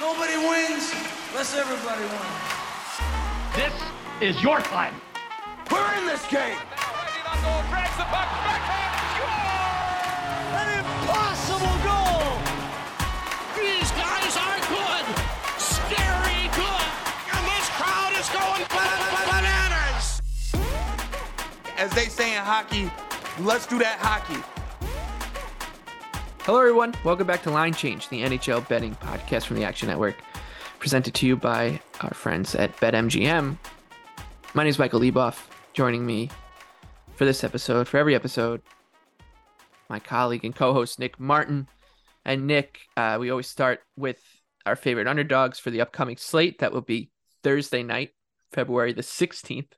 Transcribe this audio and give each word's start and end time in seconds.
Nobody 0.00 0.36
wins 0.36 0.92
unless 1.30 1.54
everybody 1.56 2.02
wins. 2.02 2.54
This 3.54 3.72
is 4.20 4.42
your 4.42 4.58
time. 4.60 4.92
We're 5.70 5.94
in 5.98 6.06
this 6.06 6.26
game. 6.26 6.58
An 10.50 10.78
impossible 10.78 11.78
goal! 11.86 12.34
These 13.54 13.90
guys 13.92 14.36
are 14.36 14.58
good! 14.66 15.06
Scary 15.58 16.50
good! 16.58 16.88
And 17.32 17.46
this 17.46 17.68
crowd 17.78 18.12
is 18.18 18.28
going 18.30 18.66
bananas! 19.30 20.22
As 21.78 21.90
they 21.92 22.06
say 22.06 22.34
in 22.36 22.42
hockey, 22.42 22.90
let's 23.38 23.66
do 23.66 23.78
that 23.78 23.98
hockey. 24.00 24.42
Hello, 26.44 26.58
everyone. 26.58 26.92
Welcome 27.04 27.26
back 27.26 27.42
to 27.44 27.50
Line 27.50 27.72
Change, 27.72 28.10
the 28.10 28.22
NHL 28.22 28.68
betting 28.68 28.94
podcast 28.96 29.46
from 29.46 29.56
the 29.56 29.64
Action 29.64 29.88
Network, 29.88 30.16
presented 30.78 31.14
to 31.14 31.26
you 31.26 31.36
by 31.36 31.80
our 32.02 32.12
friends 32.12 32.54
at 32.54 32.76
BetMGM. 32.76 33.56
My 34.52 34.62
name 34.62 34.68
is 34.68 34.78
Michael 34.78 35.00
Leboff. 35.00 35.46
Joining 35.72 36.04
me 36.04 36.28
for 37.14 37.24
this 37.24 37.44
episode, 37.44 37.88
for 37.88 37.96
every 37.96 38.14
episode, 38.14 38.60
my 39.88 39.98
colleague 39.98 40.44
and 40.44 40.54
co-host 40.54 40.98
Nick 40.98 41.18
Martin. 41.18 41.66
And 42.26 42.46
Nick, 42.46 42.88
uh, 42.94 43.16
we 43.18 43.30
always 43.30 43.48
start 43.48 43.80
with 43.96 44.20
our 44.66 44.76
favorite 44.76 45.08
underdogs 45.08 45.58
for 45.58 45.70
the 45.70 45.80
upcoming 45.80 46.18
slate. 46.18 46.58
That 46.58 46.74
will 46.74 46.82
be 46.82 47.10
Thursday 47.42 47.82
night, 47.82 48.10
February 48.52 48.92
the 48.92 49.00
16th. 49.00 49.72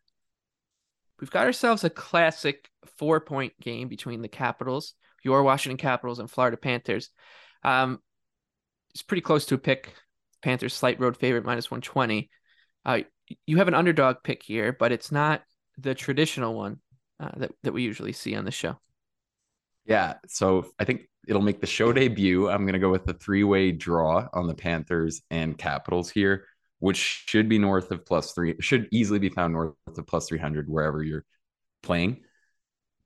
We've 1.21 1.31
got 1.31 1.47
ourselves 1.47 1.85
a 1.85 1.91
classic 1.91 2.71
four-point 2.85 3.53
game 3.61 3.87
between 3.87 4.21
the 4.21 4.29
Capitals 4.29 4.95
your 5.25 5.43
Washington 5.43 5.77
Capitals 5.77 6.19
and 6.19 6.31
Florida 6.31 6.57
Panthers. 6.57 7.11
Um, 7.63 8.01
it's 8.91 9.03
pretty 9.03 9.23
close 9.23 9.47
to 9.47 9.55
a 9.55 9.59
pick. 9.59 9.95
Panthers 10.43 10.75
slight 10.75 11.01
road 11.01 11.17
favorite 11.17 11.45
minus 11.45 11.71
120. 11.71 12.31
Uh, 12.85 13.01
you 13.47 13.57
have 13.59 13.69
an 13.69 13.75
underdog 13.75 14.17
pick 14.23 14.43
here, 14.43 14.73
but 14.73 14.93
it's 14.93 15.11
not 15.11 15.43
the 15.79 15.95
traditional 15.95 16.55
one 16.55 16.81
uh, 17.19 17.31
that, 17.37 17.53
that 17.63 17.73
we 17.73 17.83
usually 17.83 18.13
see 18.13 18.35
on 18.37 18.45
the 18.45 18.51
show. 18.51 18.79
Yeah. 19.85 20.15
So 20.29 20.67
I 20.79 20.85
think 20.85 21.03
it'll 21.27 21.43
make 21.43 21.61
the 21.61 21.67
show 21.67 21.93
debut. 21.93 22.49
I'm 22.49 22.63
going 22.63 22.75
to 22.75 22.79
go 22.79 22.91
with 22.91 23.05
the 23.05 23.15
three 23.15 23.45
way 23.45 23.73
draw 23.73 24.29
on 24.33 24.47
the 24.47 24.55
Panthers 24.55 25.23
and 25.31 25.59
Capitals 25.59 26.11
here, 26.11 26.45
which 26.79 27.25
should 27.27 27.49
be 27.49 27.59
north 27.59 27.91
of 27.91 28.05
plus 28.05 28.33
three, 28.33 28.55
should 28.61 28.89
easily 28.91 29.19
be 29.19 29.29
found 29.29 29.53
north 29.53 29.75
of 29.87 30.07
plus 30.07 30.29
300 30.29 30.69
wherever 30.69 31.03
you're 31.03 31.25
playing 31.83 32.23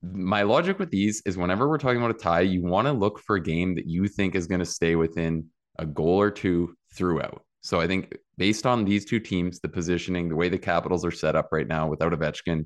my 0.02 0.42
logic 0.42 0.78
with 0.78 0.90
these 0.90 1.22
is 1.26 1.36
whenever 1.36 1.68
we're 1.68 1.78
talking 1.78 1.98
about 1.98 2.10
a 2.10 2.14
tie, 2.14 2.40
you 2.40 2.62
want 2.62 2.86
to 2.86 2.92
look 2.92 3.18
for 3.18 3.36
a 3.36 3.42
game 3.42 3.74
that 3.74 3.86
you 3.86 4.08
think 4.08 4.34
is 4.34 4.46
going 4.46 4.60
to 4.60 4.66
stay 4.66 4.96
within 4.96 5.46
a 5.78 5.86
goal 5.86 6.20
or 6.20 6.30
two 6.30 6.74
throughout. 6.94 7.42
So 7.60 7.80
I 7.80 7.86
think 7.86 8.16
based 8.38 8.66
on 8.66 8.84
these 8.84 9.04
two 9.04 9.20
teams, 9.20 9.60
the 9.60 9.68
positioning, 9.68 10.28
the 10.28 10.36
way 10.36 10.48
the 10.48 10.58
Capitals 10.58 11.04
are 11.04 11.10
set 11.10 11.36
up 11.36 11.48
right 11.52 11.66
now 11.66 11.88
without 11.88 12.12
Ovechkin, 12.12 12.64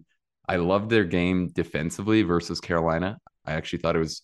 I 0.49 0.57
love 0.57 0.89
their 0.89 1.05
game 1.05 1.49
defensively 1.49 2.23
versus 2.23 2.61
Carolina. 2.61 3.19
I 3.45 3.55
actually 3.55 3.81
thought 3.81 3.97
it 3.97 4.01
was 4.01 4.23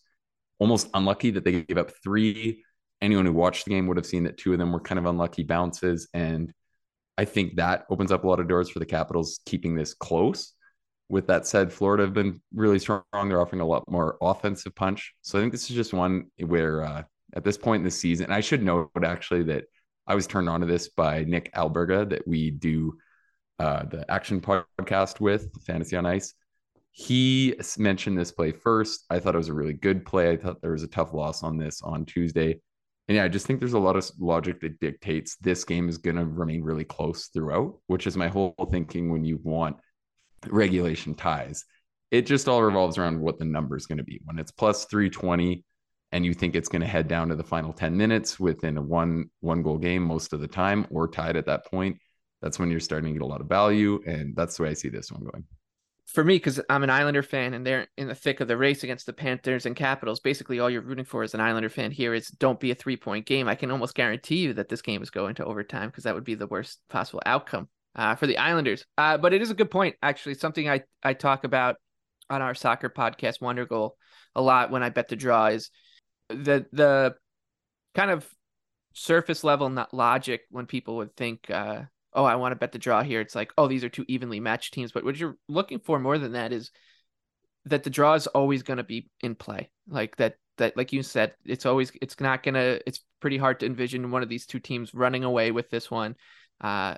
almost 0.61 0.88
unlucky 0.94 1.31
that 1.33 1.44
they 1.44 1.62
gave 1.62 1.78
up 1.78 1.91
three. 2.05 2.62
Anyone 3.03 3.27
who 3.27 3.33
watched 3.33 3.64
the 3.64 3.70
game 3.70 3.88
would 3.88 3.97
have 3.97 4.06
seen 4.06 4.25
that 4.25 4.38
two 4.38 4.53
of 4.53 4.58
them 4.58 4.72
were 4.72 4.81
kind 4.81 4.98
of 4.98 5.06
unlucky 5.06 5.42
bounces. 5.42 6.08
And 6.14 6.53
I 7.19 7.25
think 7.25 7.56
that 7.56 7.86
opens 7.91 8.12
up 8.12 8.22
a 8.22 8.28
lot 8.28 8.38
of 8.38 8.47
doors 8.47 8.70
for 8.70 8.78
the 8.78 8.86
Capitals 8.86 9.41
keeping 9.47 9.75
this 9.75 9.94
close 9.94 10.53
with 11.11 11.27
that 11.27 11.47
said, 11.47 11.72
Florida 11.72 12.05
have 12.05 12.14
been 12.14 12.41
really 12.55 12.78
strong. 12.78 13.03
They're 13.12 13.41
offering 13.41 13.61
a 13.61 13.66
lot 13.66 13.91
more 13.91 14.16
offensive 14.22 14.75
punch. 14.75 15.12
So 15.22 15.39
I 15.39 15.42
think 15.42 15.53
this 15.53 15.69
is 15.69 15.77
just 15.77 15.92
one 15.92 16.27
where 16.39 16.84
uh, 16.84 17.03
at 17.34 17.42
this 17.42 17.58
point 17.58 17.80
in 17.80 17.84
the 17.84 17.91
season, 17.91 18.30
I 18.30 18.41
should 18.41 18.62
note 18.62 18.91
actually 19.03 19.42
that 19.44 19.64
I 20.06 20.14
was 20.14 20.28
turned 20.28 20.48
on 20.48 20.61
to 20.61 20.66
this 20.66 20.88
by 20.88 21.25
Nick 21.25 21.53
Alberga 21.55 22.08
that 22.11 22.27
we 22.27 22.53
do 22.53 22.97
uh, 23.58 23.84
the 23.84 24.08
action 24.11 24.41
podcast 24.41 25.20
with 25.20 25.50
Fantasy 25.64 25.97
on 25.97 26.06
Ice. 26.06 26.33
He 26.92 27.56
mentioned 27.77 28.16
this 28.16 28.32
play 28.32 28.53
first. 28.53 29.04
I 29.10 29.19
thought 29.19 29.34
it 29.34 29.38
was 29.38 29.48
a 29.48 29.54
really 29.54 29.75
good 29.75 30.06
play. 30.06 30.31
I 30.31 30.37
thought 30.37 30.62
there 30.62 30.72
was 30.72 30.84
a 30.84 30.88
tough 30.88 31.12
loss 31.12 31.42
on 31.42 31.59
this 31.59 31.82
on 31.82 32.04
Tuesday. 32.04 32.60
And 33.09 33.16
yeah, 33.16 33.25
I 33.25 33.28
just 33.28 33.47
think 33.47 33.59
there's 33.59 33.72
a 33.72 33.78
lot 33.78 33.97
of 33.97 34.09
logic 34.21 34.60
that 34.60 34.78
dictates 34.78 35.37
this 35.37 35.65
game 35.65 35.88
is 35.88 35.98
going 35.98 36.16
to 36.16 36.25
remain 36.25 36.62
really 36.62 36.84
close 36.84 37.27
throughout, 37.27 37.78
which 37.88 38.06
is 38.06 38.16
my 38.16 38.28
whole 38.28 38.54
thinking 38.71 39.10
when 39.10 39.25
you 39.25 39.41
want– 39.42 39.77
regulation 40.49 41.15
ties. 41.15 41.65
It 42.11 42.27
just 42.27 42.49
all 42.49 42.62
revolves 42.62 42.99
around 42.99 43.21
what 43.21 43.39
the 43.39 43.45
number 43.45 43.77
is 43.77 43.87
going 43.87 43.99
to 43.99 44.05
be. 44.05 44.21
When 44.25 44.39
it's 44.39 44.51
plus 44.51 44.84
320 44.87 45.65
and 46.12 46.25
you 46.25 46.34
think 46.34 46.56
it's 46.56 46.69
going 46.69 46.83
to 46.83 46.89
head 46.89 47.06
down 47.06 47.28
to 47.28 47.37
the 47.37 47.45
final 47.45 47.73
10 47.73 47.97
minutes 47.97 48.41
within 48.41 48.77
a 48.77 48.83
one 48.83 49.31
one 49.41 49.62
goal 49.62 49.78
game 49.78 50.03
most 50.03 50.33
of 50.33 50.41
the 50.41 50.49
time 50.49 50.87
or 50.91 51.06
tied 51.06 51.37
at 51.37 51.47
that 51.47 51.67
point, 51.67 51.99
that's 52.43 52.59
when 52.59 52.71
you're 52.71 52.81
starting 52.81 53.12
to 53.12 53.19
get 53.19 53.25
a 53.25 53.28
lot 53.28 53.41
of 53.41 53.47
value. 53.47 54.01
And 54.06 54.34
that's 54.34 54.56
the 54.56 54.65
way 54.65 54.71
I 54.71 54.75
see 54.75 54.89
this 54.89 55.12
one 55.12 55.23
going. 55.23 55.45
For 56.06 56.25
me, 56.25 56.34
because 56.34 56.61
I'm 56.69 56.83
an 56.83 56.91
Islander 56.91 57.22
fan 57.22 57.55
and 57.55 57.65
they're 57.65 57.87
in 57.97 58.09
the 58.09 58.17
thick 58.17 58.41
of 58.41 58.49
the 58.49 58.57
race 58.57 58.83
against 58.83 59.07
the 59.07 59.12
Panthers 59.12 59.65
and 59.65 59.77
Capitals, 59.77 60.19
basically 60.19 60.59
all 60.59 60.69
you're 60.69 60.83
rooting 60.83 61.05
for 61.05 61.22
as 61.22 61.34
an 61.34 61.41
Islander 61.41 61.69
fan 61.69 61.93
here 61.93 62.15
is 62.15 62.27
don't 62.27 62.59
be 62.59 62.72
a 62.72 62.75
three 62.75 62.97
point 62.97 63.27
game. 63.27 63.47
I 63.47 63.55
can 63.55 63.71
almost 63.71 63.95
guarantee 63.95 64.39
you 64.39 64.55
that 64.55 64.69
this 64.69 64.83
game 64.83 65.03
is 65.03 65.11
going 65.11 65.37
to 65.37 65.45
overtime 65.45 65.89
because 65.89 66.03
that 66.03 66.15
would 66.17 66.25
be 66.25 66.34
the 66.34 66.49
worst 66.49 66.81
possible 66.89 67.22
outcome 67.25 67.69
uh, 67.95 68.15
for 68.15 68.27
the 68.27 68.39
Islanders. 68.39 68.84
Uh, 68.97 69.19
but 69.19 69.33
it 69.33 69.43
is 69.43 69.51
a 69.51 69.55
good 69.55 69.71
point, 69.71 69.97
actually. 70.03 70.34
Something 70.34 70.69
I, 70.69 70.83
I 71.03 71.15
talk 71.15 71.45
about 71.45 71.77
on 72.28 72.43
our 72.43 72.55
soccer 72.55 72.89
podcast, 72.89 73.41
Wonder 73.41 73.67
Goal, 73.67 73.97
a 74.34 74.43
lot 74.43 74.71
when 74.71 74.83
I 74.83 74.91
bet 74.91 75.09
the 75.09 75.17
draw 75.17 75.47
is 75.47 75.71
the 76.28 76.65
the 76.73 77.15
kind 77.95 78.11
of 78.11 78.28
surface 78.93 79.45
level 79.45 79.69
not 79.69 79.95
logic 79.95 80.43
when 80.51 80.67
people 80.67 80.97
would 80.97 81.15
think, 81.17 81.51
uh, 81.51 81.83
oh, 82.12 82.25
I 82.25 82.37
want 82.37 82.53
to 82.53 82.56
bet 82.56 82.73
the 82.73 82.78
draw 82.78 83.03
here. 83.03 83.21
It's 83.21 83.34
like, 83.34 83.53
oh, 83.59 83.69
these 83.69 83.84
are 83.84 83.89
two 83.89 84.05
evenly 84.09 84.41
matched 84.41 84.75
teams. 84.75 84.93
But 84.93 85.05
what 85.05 85.17
you're 85.17 85.37
looking 85.49 85.81
for 85.81 85.99
more 85.99 86.19
than 86.19 86.33
that 86.33 86.53
is 86.53 86.71
that 87.67 87.83
the 87.83 87.91
draw 87.91 88.15
is 88.15 88.27
always 88.28 88.62
going 88.62 88.78
to 88.78 88.84
be 88.84 89.09
in 89.21 89.34
play. 89.34 89.71
Like 89.89 90.17
that, 90.17 90.37
that, 90.59 90.77
like 90.77 90.93
you 90.93 91.03
said, 91.03 91.34
it's 91.45 91.67
always, 91.67 91.93
it's 92.01 92.19
not 92.21 92.43
to, 92.45 92.81
it's 92.87 93.01
pretty 93.21 93.39
hard 93.39 93.61
to 93.61 93.67
envision 93.67 94.11
one 94.11 94.22
of 94.22 94.28
these 94.28 94.47
two 94.47 94.61
teams 94.61 94.95
running 94.95 95.25
away 95.25 95.51
with 95.51 95.71
this 95.71 95.91
one. 95.91 96.17
Uh, 96.61 96.97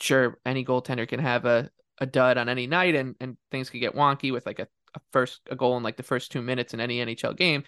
sure 0.00 0.38
any 0.44 0.64
goaltender 0.64 1.06
can 1.06 1.20
have 1.20 1.44
a, 1.44 1.70
a 1.98 2.06
dud 2.06 2.38
on 2.38 2.48
any 2.48 2.66
night 2.66 2.94
and, 2.94 3.14
and 3.20 3.36
things 3.50 3.70
could 3.70 3.80
get 3.80 3.94
wonky 3.94 4.32
with 4.32 4.46
like 4.46 4.58
a, 4.58 4.66
a 4.94 5.00
first 5.12 5.40
a 5.50 5.56
goal 5.56 5.76
in 5.76 5.82
like 5.82 5.96
the 5.96 6.02
first 6.02 6.32
two 6.32 6.42
minutes 6.42 6.74
in 6.74 6.80
any 6.80 6.98
NHL 6.98 7.36
game. 7.36 7.64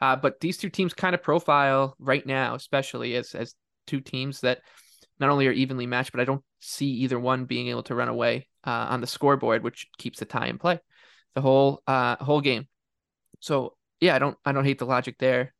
Uh, 0.00 0.16
but 0.16 0.40
these 0.40 0.58
two 0.58 0.70
teams 0.70 0.92
kind 0.92 1.14
of 1.14 1.22
profile 1.22 1.94
right 1.98 2.26
now, 2.26 2.54
especially 2.54 3.14
as 3.16 3.34
as 3.34 3.54
two 3.86 4.00
teams 4.00 4.40
that 4.40 4.60
not 5.20 5.30
only 5.30 5.46
are 5.46 5.52
evenly 5.52 5.86
matched, 5.86 6.12
but 6.12 6.20
I 6.20 6.24
don't 6.24 6.42
see 6.60 6.86
either 6.86 7.20
one 7.20 7.44
being 7.44 7.68
able 7.68 7.84
to 7.84 7.94
run 7.94 8.08
away 8.08 8.48
uh, 8.64 8.86
on 8.90 9.00
the 9.00 9.06
scoreboard, 9.06 9.62
which 9.62 9.86
keeps 9.98 10.18
the 10.18 10.24
tie 10.24 10.48
in 10.48 10.58
play 10.58 10.80
the 11.34 11.40
whole 11.40 11.82
uh 11.86 12.16
whole 12.16 12.40
game. 12.40 12.66
So 13.40 13.76
yeah, 14.00 14.14
I 14.14 14.18
don't 14.18 14.36
I 14.44 14.52
don't 14.52 14.64
hate 14.64 14.78
the 14.78 14.86
logic 14.86 15.16
there. 15.18 15.52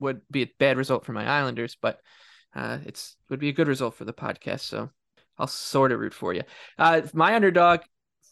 Would 0.00 0.20
be 0.30 0.42
a 0.42 0.50
bad 0.58 0.76
result 0.76 1.04
for 1.04 1.12
my 1.12 1.26
Islanders, 1.26 1.76
but 1.80 2.00
uh, 2.54 2.78
it's 2.84 3.16
would 3.30 3.40
be 3.40 3.48
a 3.48 3.54
good 3.54 3.68
result 3.68 3.94
for 3.94 4.04
the 4.04 4.12
podcast. 4.12 4.60
So 4.60 4.90
I'll 5.38 5.46
sort 5.46 5.92
of 5.92 6.00
root 6.00 6.14
for 6.14 6.32
you. 6.32 6.42
Uh, 6.78 7.02
my 7.12 7.34
underdog, 7.34 7.80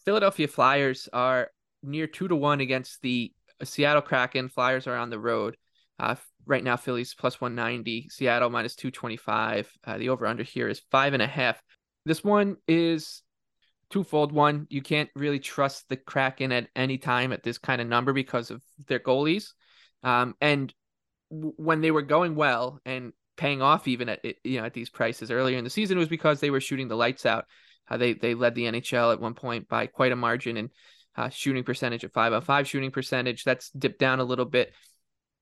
Philadelphia 0.04 0.48
Flyers, 0.48 1.08
are 1.12 1.50
near 1.82 2.06
two 2.06 2.28
to 2.28 2.36
one 2.36 2.60
against 2.60 3.02
the 3.02 3.32
Seattle 3.64 4.02
Kraken. 4.02 4.48
Flyers 4.48 4.86
are 4.86 4.96
on 4.96 5.10
the 5.10 5.18
road. 5.18 5.56
Uh, 5.98 6.16
right 6.46 6.64
now, 6.64 6.76
Phillies 6.76 7.14
plus 7.14 7.40
190, 7.40 8.08
Seattle 8.08 8.50
minus 8.50 8.74
225. 8.76 9.70
Uh, 9.84 9.98
the 9.98 10.08
over 10.08 10.26
under 10.26 10.42
here 10.42 10.68
is 10.68 10.82
five 10.90 11.14
and 11.14 11.22
a 11.22 11.26
half. 11.26 11.62
This 12.04 12.24
one 12.24 12.56
is 12.66 13.22
twofold. 13.90 14.32
One, 14.32 14.66
you 14.70 14.82
can't 14.82 15.10
really 15.14 15.38
trust 15.38 15.88
the 15.88 15.96
Kraken 15.96 16.50
at 16.50 16.69
any 16.74 16.98
time 16.98 17.32
at 17.32 17.42
this 17.42 17.58
kind 17.58 17.80
of 17.80 17.86
number 17.86 18.12
because 18.12 18.50
of 18.50 18.62
their 18.88 18.98
goalies. 18.98 19.50
Um, 20.02 20.34
and 20.40 20.72
when 21.30 21.80
they 21.80 21.90
were 21.90 22.02
going 22.02 22.34
well 22.34 22.80
and 22.84 23.12
paying 23.42 23.60
off 23.60 23.88
even 23.88 24.08
at 24.08 24.25
you 24.44 24.60
know 24.60 24.66
at 24.66 24.72
these 24.72 24.88
prices 24.88 25.32
earlier 25.32 25.58
in 25.58 25.64
the 25.64 25.70
season 25.70 25.99
was 25.99 26.06
because 26.06 26.38
they 26.38 26.50
were 26.50 26.61
shooting 26.61 26.87
the 26.87 26.96
lights 26.96 27.26
out. 27.26 27.46
Uh, 27.90 27.96
they 27.96 28.12
they 28.12 28.34
led 28.34 28.55
the 28.55 28.67
NHL 28.67 29.12
at 29.12 29.20
one 29.20 29.34
point 29.34 29.69
by 29.69 29.88
quite 29.88 30.12
a 30.12 30.17
margin 30.17 30.56
and 30.56 30.70
uh, 31.17 31.28
shooting 31.28 31.64
percentage 31.64 32.05
at 32.05 32.12
five 32.12 32.32
on 32.32 32.40
five 32.43 32.69
shooting 32.69 32.93
percentage. 32.93 33.43
That's 33.43 33.70
dipped 33.70 33.99
down 33.99 34.20
a 34.20 34.25
little 34.25 34.44
bit. 34.44 34.72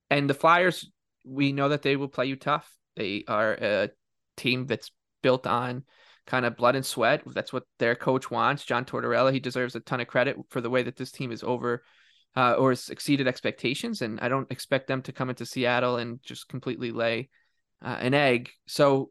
And 0.09 0.31
the 0.31 0.35
Flyers, 0.35 0.91
we 1.27 1.53
know 1.53 1.69
that 1.69 1.83
they 1.83 1.97
will 1.97 2.09
play 2.09 2.25
you 2.25 2.37
tough. 2.37 2.67
They 2.97 3.25
are 3.29 3.53
a 3.53 3.91
team 4.39 4.65
that's 4.65 4.91
built 5.23 5.47
on 5.47 5.85
kind 6.27 6.47
of 6.47 6.57
blood 6.57 6.77
and 6.77 6.87
sweat. 6.87 7.23
That's 7.27 7.53
what 7.53 7.65
their 7.79 7.95
coach 7.95 8.31
wants. 8.31 8.65
John 8.65 8.87
Tortorella, 8.87 9.31
he 9.31 9.41
deserves 9.41 9.75
a 9.75 9.81
ton 9.81 10.01
of 10.01 10.07
credit 10.07 10.39
for 10.49 10.63
the 10.63 10.71
way 10.71 10.83
that 10.85 10.97
this 10.97 11.13
team 11.13 11.33
is 11.33 11.43
over 11.43 11.85
uh, 12.35 12.55
or 12.55 12.71
has 12.71 12.89
exceeded 12.89 13.29
expectations. 13.29 14.01
And 14.01 14.19
I 14.21 14.31
don't 14.31 14.51
expect 14.51 14.87
them 14.87 15.03
to 15.03 15.13
come 15.13 15.29
into 15.29 15.45
Seattle 15.45 15.99
and 15.99 16.23
just 16.23 16.49
completely 16.49 16.93
lay 16.93 17.29
uh, 17.85 17.99
an 18.01 18.15
egg. 18.15 18.51
So 18.67 19.11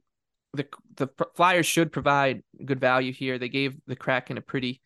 the 0.53 0.67
the 0.95 1.07
Flyers 1.35 1.65
should 1.65 1.91
provide 1.91 2.43
good 2.63 2.79
value 2.79 3.13
here. 3.13 3.37
They 3.37 3.49
gave 3.49 3.75
the 3.87 3.95
Kraken 3.95 4.37
a 4.37 4.41
pretty, 4.41 4.81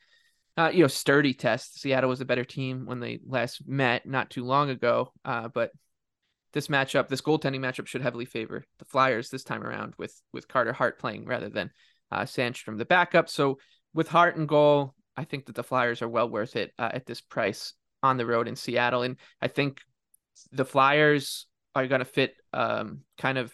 uh, 0.57 0.71
you 0.73 0.81
know, 0.81 0.87
sturdy 0.87 1.33
test. 1.33 1.79
Seattle 1.79 2.09
was 2.09 2.21
a 2.21 2.25
better 2.25 2.45
team 2.45 2.85
when 2.85 2.99
they 2.99 3.19
last 3.25 3.67
met 3.67 4.05
not 4.05 4.29
too 4.29 4.43
long 4.43 4.69
ago, 4.69 5.11
uh, 5.25 5.47
but 5.47 5.71
this 6.53 6.67
matchup, 6.67 7.07
this 7.07 7.21
goaltending 7.21 7.59
matchup 7.59 7.87
should 7.87 8.01
heavily 8.01 8.25
favor 8.25 8.63
the 8.77 8.85
Flyers 8.85 9.29
this 9.29 9.43
time 9.43 9.63
around 9.63 9.93
with 9.97 10.19
with 10.31 10.47
Carter 10.47 10.73
Hart 10.73 10.99
playing 10.99 11.25
rather 11.25 11.49
than 11.49 11.71
uh, 12.11 12.21
Sandstrom, 12.21 12.77
the 12.77 12.85
backup. 12.85 13.29
So 13.29 13.57
with 13.93 14.07
Hart 14.07 14.37
and 14.37 14.47
goal, 14.47 14.93
I 15.17 15.23
think 15.23 15.45
that 15.45 15.55
the 15.55 15.63
Flyers 15.63 16.01
are 16.01 16.09
well 16.09 16.29
worth 16.29 16.55
it 16.55 16.71
uh, 16.77 16.89
at 16.93 17.05
this 17.05 17.21
price 17.21 17.73
on 18.01 18.17
the 18.17 18.25
road 18.25 18.47
in 18.47 18.55
Seattle. 18.55 19.03
And 19.03 19.17
I 19.41 19.47
think 19.47 19.81
the 20.51 20.65
Flyers 20.65 21.47
are 21.73 21.87
going 21.87 21.99
to 21.99 22.05
fit 22.05 22.35
um, 22.51 22.99
kind 23.17 23.37
of 23.37 23.53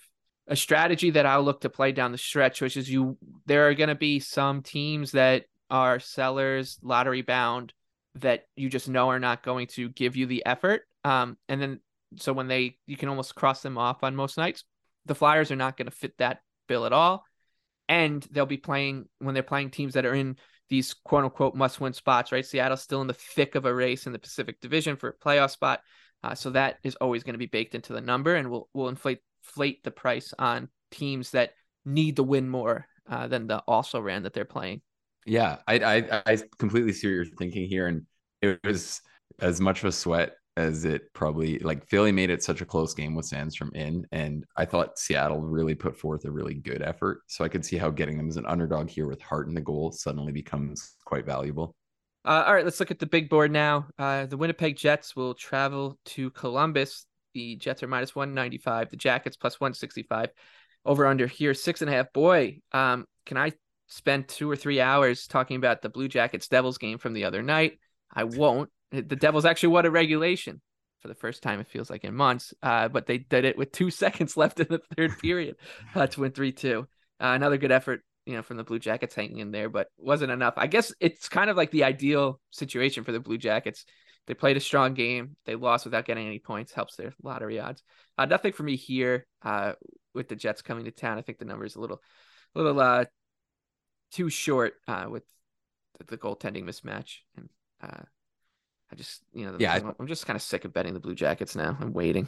a 0.49 0.55
strategy 0.55 1.11
that 1.11 1.27
I'll 1.27 1.43
look 1.43 1.61
to 1.61 1.69
play 1.69 1.91
down 1.91 2.11
the 2.11 2.17
stretch, 2.17 2.61
which 2.61 2.75
is 2.75 2.89
you. 2.89 3.17
There 3.45 3.69
are 3.69 3.75
going 3.75 3.89
to 3.89 3.95
be 3.95 4.19
some 4.19 4.63
teams 4.63 5.11
that 5.11 5.45
are 5.69 5.99
sellers, 5.99 6.79
lottery 6.81 7.21
bound, 7.21 7.71
that 8.15 8.45
you 8.55 8.67
just 8.69 8.89
know 8.89 9.09
are 9.09 9.19
not 9.19 9.43
going 9.43 9.67
to 9.67 9.89
give 9.89 10.15
you 10.15 10.25
the 10.25 10.45
effort. 10.45 10.81
Um, 11.03 11.37
and 11.47 11.61
then 11.61 11.79
so 12.17 12.33
when 12.33 12.47
they 12.47 12.77
you 12.87 12.97
can 12.97 13.09
almost 13.09 13.35
cross 13.35 13.61
them 13.61 13.77
off 13.77 14.03
on 14.03 14.15
most 14.15 14.37
nights. 14.37 14.63
The 15.05 15.15
Flyers 15.15 15.51
are 15.51 15.55
not 15.55 15.77
going 15.77 15.85
to 15.85 15.95
fit 15.95 16.17
that 16.17 16.41
bill 16.67 16.85
at 16.85 16.93
all, 16.93 17.23
and 17.87 18.27
they'll 18.31 18.45
be 18.45 18.57
playing 18.57 19.07
when 19.19 19.33
they're 19.33 19.43
playing 19.43 19.69
teams 19.69 19.93
that 19.93 20.05
are 20.05 20.13
in 20.13 20.37
these 20.69 20.93
quote 20.93 21.23
unquote 21.23 21.55
must 21.55 21.79
win 21.79 21.93
spots. 21.93 22.31
Right, 22.31 22.45
Seattle's 22.45 22.81
still 22.81 23.01
in 23.01 23.07
the 23.07 23.13
thick 23.13 23.55
of 23.55 23.65
a 23.65 23.73
race 23.73 24.07
in 24.07 24.13
the 24.13 24.19
Pacific 24.19 24.59
Division 24.61 24.95
for 24.95 25.09
a 25.09 25.13
playoff 25.13 25.51
spot. 25.51 25.81
Uh, 26.23 26.35
so 26.35 26.49
that 26.49 26.79
is 26.83 26.95
always 26.95 27.23
going 27.23 27.33
to 27.33 27.39
be 27.39 27.45
baked 27.45 27.75
into 27.75 27.93
the 27.93 28.01
number, 28.01 28.35
and 28.35 28.49
will 28.49 28.69
will 28.73 28.89
inflate 28.89 29.19
inflate 29.43 29.83
the 29.83 29.91
price 29.91 30.33
on 30.37 30.69
teams 30.91 31.31
that 31.31 31.51
need 31.85 32.15
to 32.17 32.23
win 32.23 32.49
more 32.49 32.87
uh, 33.09 33.27
than 33.27 33.47
the 33.47 33.59
also 33.67 33.99
ran 33.99 34.23
that 34.23 34.33
they're 34.33 34.45
playing. 34.45 34.81
Yeah, 35.25 35.57
I, 35.67 35.79
I 35.79 36.21
I 36.25 36.37
completely 36.57 36.93
see 36.93 37.07
what 37.07 37.13
you're 37.13 37.25
thinking 37.25 37.67
here, 37.67 37.87
and 37.87 38.05
it 38.41 38.59
was 38.63 39.01
as 39.39 39.61
much 39.61 39.79
of 39.79 39.85
a 39.85 39.91
sweat 39.91 40.33
as 40.57 40.83
it 40.83 41.13
probably 41.13 41.59
like 41.59 41.87
Philly 41.87 42.11
made 42.11 42.29
it 42.29 42.43
such 42.43 42.61
a 42.61 42.65
close 42.65 42.93
game 42.93 43.15
with 43.15 43.29
Sandstrom 43.29 43.73
in, 43.75 44.05
and 44.11 44.45
I 44.57 44.65
thought 44.65 44.97
Seattle 44.97 45.41
really 45.41 45.75
put 45.75 45.97
forth 45.97 46.25
a 46.25 46.31
really 46.31 46.55
good 46.55 46.81
effort. 46.81 47.21
So 47.27 47.43
I 47.43 47.49
could 47.49 47.65
see 47.65 47.77
how 47.77 47.89
getting 47.89 48.17
them 48.17 48.27
as 48.27 48.37
an 48.37 48.45
underdog 48.45 48.89
here 48.89 49.07
with 49.07 49.21
Hart 49.21 49.47
in 49.47 49.53
the 49.53 49.61
goal 49.61 49.91
suddenly 49.91 50.31
becomes 50.31 50.95
quite 51.05 51.25
valuable. 51.25 51.75
Uh, 52.25 52.43
all 52.45 52.53
right, 52.53 52.65
let's 52.65 52.79
look 52.79 52.91
at 52.91 52.99
the 52.99 53.05
big 53.05 53.29
board 53.29 53.51
now. 53.51 53.87
Uh, 53.97 54.25
the 54.25 54.35
Winnipeg 54.35 54.75
Jets 54.75 55.15
will 55.15 55.33
travel 55.33 55.97
to 56.05 56.29
Columbus. 56.31 57.05
The 57.33 57.55
Jets 57.55 57.83
are 57.83 57.87
minus 57.87 58.15
195, 58.15 58.89
the 58.89 58.97
Jackets 58.97 59.37
plus 59.37 59.59
165. 59.59 60.29
Over 60.85 61.05
under 61.07 61.27
here, 61.27 61.53
six 61.53 61.81
and 61.81 61.89
a 61.89 61.93
half. 61.93 62.13
Boy, 62.13 62.61
um, 62.71 63.05
can 63.25 63.37
I 63.37 63.53
spend 63.87 64.27
two 64.27 64.49
or 64.49 64.55
three 64.55 64.79
hours 64.79 65.27
talking 65.27 65.57
about 65.57 65.81
the 65.81 65.89
Blue 65.89 66.07
Jackets 66.07 66.47
Devils 66.47 66.77
game 66.77 66.97
from 66.97 67.13
the 67.13 67.25
other 67.25 67.43
night? 67.43 67.79
I 68.13 68.23
won't. 68.23 68.69
The 68.91 69.01
Devils 69.03 69.45
actually 69.45 69.69
won 69.69 69.85
a 69.85 69.91
regulation 69.91 70.61
for 71.01 71.07
the 71.07 71.15
first 71.15 71.43
time, 71.43 71.59
it 71.59 71.67
feels 71.67 71.89
like 71.89 72.03
in 72.03 72.13
months, 72.13 72.53
uh, 72.61 72.87
but 72.87 73.05
they 73.05 73.17
did 73.17 73.45
it 73.45 73.57
with 73.57 73.71
two 73.73 73.91
seconds 73.91 74.35
left 74.37 74.59
in 74.59 74.67
the 74.69 74.81
third 74.95 75.17
period 75.19 75.55
uh, 75.95 76.07
to 76.07 76.21
win 76.21 76.31
3 76.31 76.51
2. 76.51 76.79
Uh, 76.79 76.85
another 77.19 77.57
good 77.57 77.71
effort 77.71 78.01
you 78.25 78.35
know, 78.35 78.43
from 78.43 78.57
the 78.57 78.63
Blue 78.63 78.79
Jackets 78.79 79.15
hanging 79.15 79.39
in 79.39 79.51
there, 79.51 79.69
but 79.69 79.87
wasn't 79.97 80.31
enough. 80.31 80.53
I 80.57 80.67
guess 80.67 80.93
it's 80.99 81.29
kind 81.29 81.49
of 81.49 81.57
like 81.57 81.71
the 81.71 81.83
ideal 81.83 82.39
situation 82.51 83.03
for 83.03 83.11
the 83.11 83.19
Blue 83.19 83.37
Jackets. 83.37 83.85
They 84.29 84.35
played 84.35 84.57
a 84.57 84.59
strong 84.59 84.93
game. 84.93 85.35
They 85.47 85.55
lost 85.55 85.85
without 85.85 86.05
getting 86.05 86.27
any 86.27 86.37
points. 86.37 86.71
Helps 86.71 86.95
their 86.95 87.13
lottery 87.23 87.59
odds. 87.59 87.81
Uh, 88.15 88.25
nothing 88.25 88.53
for 88.53 88.61
me 88.61 88.75
here. 88.75 89.25
Uh, 89.41 89.73
with 90.13 90.29
the 90.29 90.35
Jets 90.35 90.61
coming 90.61 90.85
to 90.85 90.91
town, 90.91 91.17
I 91.17 91.23
think 91.23 91.39
the 91.39 91.45
number 91.45 91.65
is 91.65 91.75
a 91.75 91.81
little, 91.81 91.99
a 92.53 92.61
little 92.61 92.79
uh, 92.79 93.05
too 94.11 94.29
short. 94.29 94.75
Uh, 94.87 95.07
with 95.09 95.23
the, 95.97 96.03
the 96.05 96.17
goaltending 96.17 96.63
mismatch, 96.63 97.21
and 97.35 97.49
uh, 97.81 98.03
I 98.91 98.95
just, 98.95 99.23
you 99.33 99.47
know, 99.47 99.57
yeah, 99.59 99.73
I'm, 99.73 99.95
I'm 99.99 100.07
just 100.07 100.27
kind 100.27 100.35
of 100.35 100.43
sick 100.43 100.63
of 100.63 100.73
betting 100.73 100.93
the 100.93 100.99
Blue 100.99 101.15
Jackets 101.15 101.55
now. 101.55 101.75
I'm 101.81 101.91
waiting. 101.91 102.27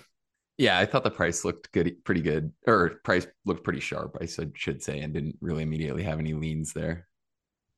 Yeah, 0.57 0.79
I 0.79 0.87
thought 0.87 1.03
the 1.03 1.11
price 1.11 1.45
looked 1.45 1.71
good, 1.71 2.03
pretty 2.03 2.21
good, 2.21 2.51
or 2.65 2.99
price 3.03 3.27
looked 3.45 3.63
pretty 3.63 3.79
sharp. 3.79 4.17
I 4.19 4.25
should 4.25 4.57
should 4.57 4.81
say, 4.81 5.01
and 5.01 5.13
didn't 5.13 5.37
really 5.39 5.61
immediately 5.61 6.01
have 6.01 6.17
any 6.17 6.33
leans 6.33 6.73
there. 6.73 7.07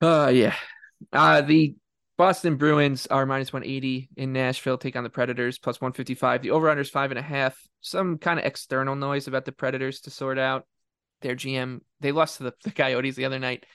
Uh, 0.01 0.31
yeah. 0.33 0.55
Uh, 1.11 1.41
the 1.41 1.75
Boston 2.15 2.57
Bruins 2.57 3.07
are 3.07 3.25
minus 3.25 3.51
180 3.51 4.09
in 4.17 4.33
Nashville, 4.33 4.77
take 4.77 4.95
on 4.95 5.03
the 5.03 5.09
Predators 5.09 5.57
plus 5.57 5.81
155. 5.81 6.43
The 6.43 6.51
over 6.51 6.69
under 6.69 6.81
is 6.81 6.89
five 6.89 7.11
and 7.11 7.17
a 7.17 7.23
half. 7.23 7.57
Some 7.81 8.19
kind 8.19 8.39
of 8.39 8.45
external 8.45 8.95
noise 8.95 9.27
about 9.27 9.45
the 9.45 9.51
Predators 9.51 10.01
to 10.01 10.11
sort 10.11 10.37
out. 10.37 10.67
Their 11.21 11.35
GM, 11.35 11.79
they 12.01 12.11
lost 12.11 12.37
to 12.37 12.43
the, 12.43 12.53
the 12.63 12.71
Coyotes 12.71 13.15
the 13.15 13.25
other 13.25 13.39
night. 13.39 13.65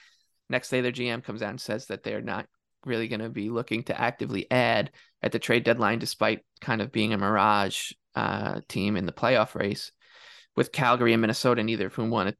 Next 0.48 0.68
day, 0.68 0.80
their 0.80 0.92
GM 0.92 1.24
comes 1.24 1.42
out 1.42 1.50
and 1.50 1.60
says 1.60 1.86
that 1.86 2.04
they're 2.04 2.22
not 2.22 2.46
really 2.84 3.08
going 3.08 3.20
to 3.20 3.28
be 3.28 3.50
looking 3.50 3.82
to 3.84 4.00
actively 4.00 4.48
add 4.50 4.92
at 5.20 5.32
the 5.32 5.38
trade 5.38 5.64
deadline, 5.64 5.98
despite 5.98 6.44
kind 6.60 6.80
of 6.80 6.92
being 6.92 7.12
a 7.12 7.18
mirage 7.18 7.92
uh, 8.14 8.60
team 8.68 8.96
in 8.96 9.04
the 9.04 9.12
playoff 9.12 9.54
race 9.54 9.90
with 10.54 10.72
Calgary 10.72 11.12
and 11.12 11.20
Minnesota, 11.20 11.62
neither 11.62 11.86
of 11.86 11.94
whom 11.94 12.10
want 12.10 12.30
to 12.30 12.36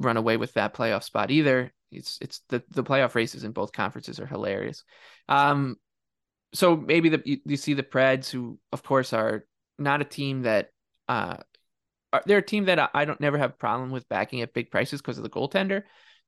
run 0.00 0.16
away 0.16 0.36
with 0.36 0.52
that 0.54 0.74
playoff 0.74 1.04
spot 1.04 1.30
either. 1.30 1.72
It's 1.90 2.18
it's 2.20 2.42
the 2.48 2.62
the 2.70 2.84
playoff 2.84 3.14
races 3.14 3.44
in 3.44 3.52
both 3.52 3.72
conferences 3.72 4.20
are 4.20 4.26
hilarious. 4.26 4.84
Um, 5.28 5.76
so 6.52 6.76
maybe 6.76 7.08
the 7.08 7.22
you, 7.24 7.38
you 7.44 7.56
see 7.56 7.74
the 7.74 7.82
Preds, 7.82 8.30
who 8.30 8.58
of 8.72 8.82
course 8.82 9.12
are 9.12 9.46
not 9.78 10.00
a 10.00 10.04
team 10.04 10.42
that 10.42 10.70
uh, 11.08 11.36
are, 12.12 12.22
they're 12.26 12.38
a 12.38 12.42
team 12.42 12.66
that 12.66 12.78
I, 12.78 12.88
I 12.94 13.04
don't 13.04 13.20
never 13.20 13.38
have 13.38 13.50
a 13.50 13.54
problem 13.54 13.90
with 13.90 14.08
backing 14.08 14.42
at 14.42 14.54
big 14.54 14.70
prices 14.70 15.00
because 15.00 15.18
of 15.18 15.24
the 15.24 15.30
goaltender. 15.30 15.82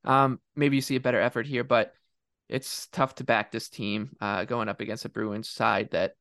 Um, 0.05 0.41
maybe 0.55 0.77
you 0.77 0.83
see 0.83 0.97
a 0.97 1.01
better 1.01 1.21
effort 1.21 1.47
here, 1.47 1.65
but 1.65 1.93
it's 2.49 2.89
tough 2.89 3.15
to 3.17 3.25
back 3.25 3.53
this 3.53 3.69
team 3.69 4.17
uh, 4.21 4.45
going 4.45 4.69
up 4.69 4.81
against 4.81 5.05
a 5.05 5.09
Bruins 5.09 5.49
side 5.49 5.91
that 5.93 6.15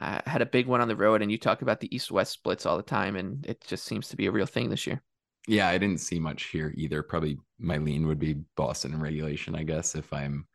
uh, 0.00 0.20
had 0.26 0.42
a 0.42 0.46
big 0.46 0.66
one 0.66 0.80
on 0.80 0.88
the 0.88 0.96
road, 0.96 1.22
and 1.22 1.30
you 1.30 1.38
talk 1.38 1.62
about 1.62 1.80
the 1.80 1.94
East 1.94 2.10
West 2.10 2.32
splits 2.32 2.66
all 2.66 2.76
the 2.76 2.82
time, 2.82 3.16
and 3.16 3.46
it 3.46 3.62
just 3.66 3.84
seems 3.84 4.08
to 4.08 4.16
be 4.16 4.26
a 4.26 4.32
real 4.32 4.46
thing 4.46 4.68
this 4.68 4.86
year. 4.86 5.02
Yeah, 5.48 5.68
I 5.68 5.78
didn't 5.78 6.00
see 6.00 6.18
much 6.18 6.44
here 6.44 6.74
either. 6.76 7.02
Probably 7.02 7.38
my 7.58 7.78
lean 7.78 8.06
would 8.06 8.18
be 8.18 8.42
Boston 8.56 8.92
in 8.92 9.00
regulation, 9.00 9.54
I 9.54 9.62
guess, 9.62 9.94
if 9.94 10.12
I'm 10.12 10.46